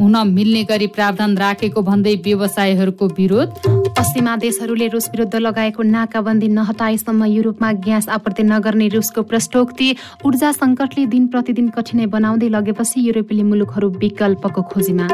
हुन 0.00 0.16
मिल्ने 0.28 0.62
गरी 0.64 0.86
प्रावधान 0.90 1.36
राखेको 1.38 1.82
भन्दै 1.82 2.14
व्यवसायीहरूको 2.24 3.06
विरोध। 3.18 3.48
पश्चिमा 3.94 4.36
देशहरूले 4.36 4.86
रुस 4.88 5.08
विरुद्ध 5.10 5.34
लगाएको 5.36 5.82
नाकाबन्दी 5.84 6.48
नहटाएसम्म 6.48 7.24
युरोपमा 7.26 7.72
ग्यास 7.84 8.08
आपूर्ति 8.08 8.42
नगर्ने 8.42 8.88
रुसको 8.88 9.22
प्रष्टोक्ति 9.22 9.88
ऊर्जा 10.26 10.50
संकटले 10.52 11.06
दिन 11.06 11.26
प्रतिदिन 11.28 11.68
कठिनाई 11.76 12.06
बनाउँदै 12.10 12.48
लगेपछि 12.48 13.06
युरोपेली 13.08 13.42
मुलुकहरू 13.44 13.88
विकल्पको 14.02 14.62
खोजीमा। 14.62 15.06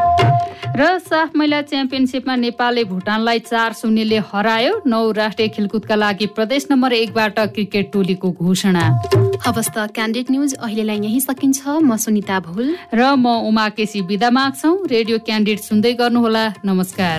र 0.70 0.98
साफ 1.00 1.36
महिला 1.36 1.60
च्याम्पियनसिपमा 1.62 2.34
नेपालले 2.36 2.84
भुटानलाई 2.84 3.38
चार 3.44 3.72
शून्यले 3.72 4.18
हरायो। 4.32 4.74
नौ 4.86 5.00
राष्ट्रिय 5.12 5.48
खेलकुदका 5.48 5.94
लागि 5.94 6.26
प्रदेश 6.36 6.66
नम्बर 6.70 6.92
एकबाट 6.94 7.38
क्रिकेट 7.54 7.92
टोलीको 7.92 8.30
घोषणा। 8.32 8.84
हवस् 9.44 9.70
त 9.74 9.78
क्यान्डिड 9.94 10.26
न्युज 10.30 10.54
अहिलेलाई 10.56 10.98
यही 11.00 11.20
सकिन्छ। 11.20 11.60
म 11.82 11.96
सुनिता 11.96 12.40
भुल। 12.40 12.66
र 12.94 13.14
म 13.16 13.26
उमा 13.48 13.68
केसी 13.76 14.00
बिदा 14.08 14.30
माग्छौ। 14.30 14.69
रेडियो 14.90 15.18
क्यान्डिड 15.26 15.58
सुन्दै 15.60 15.92
गर्नुहोला। 15.92 16.44
नमस्कार। 16.64 17.18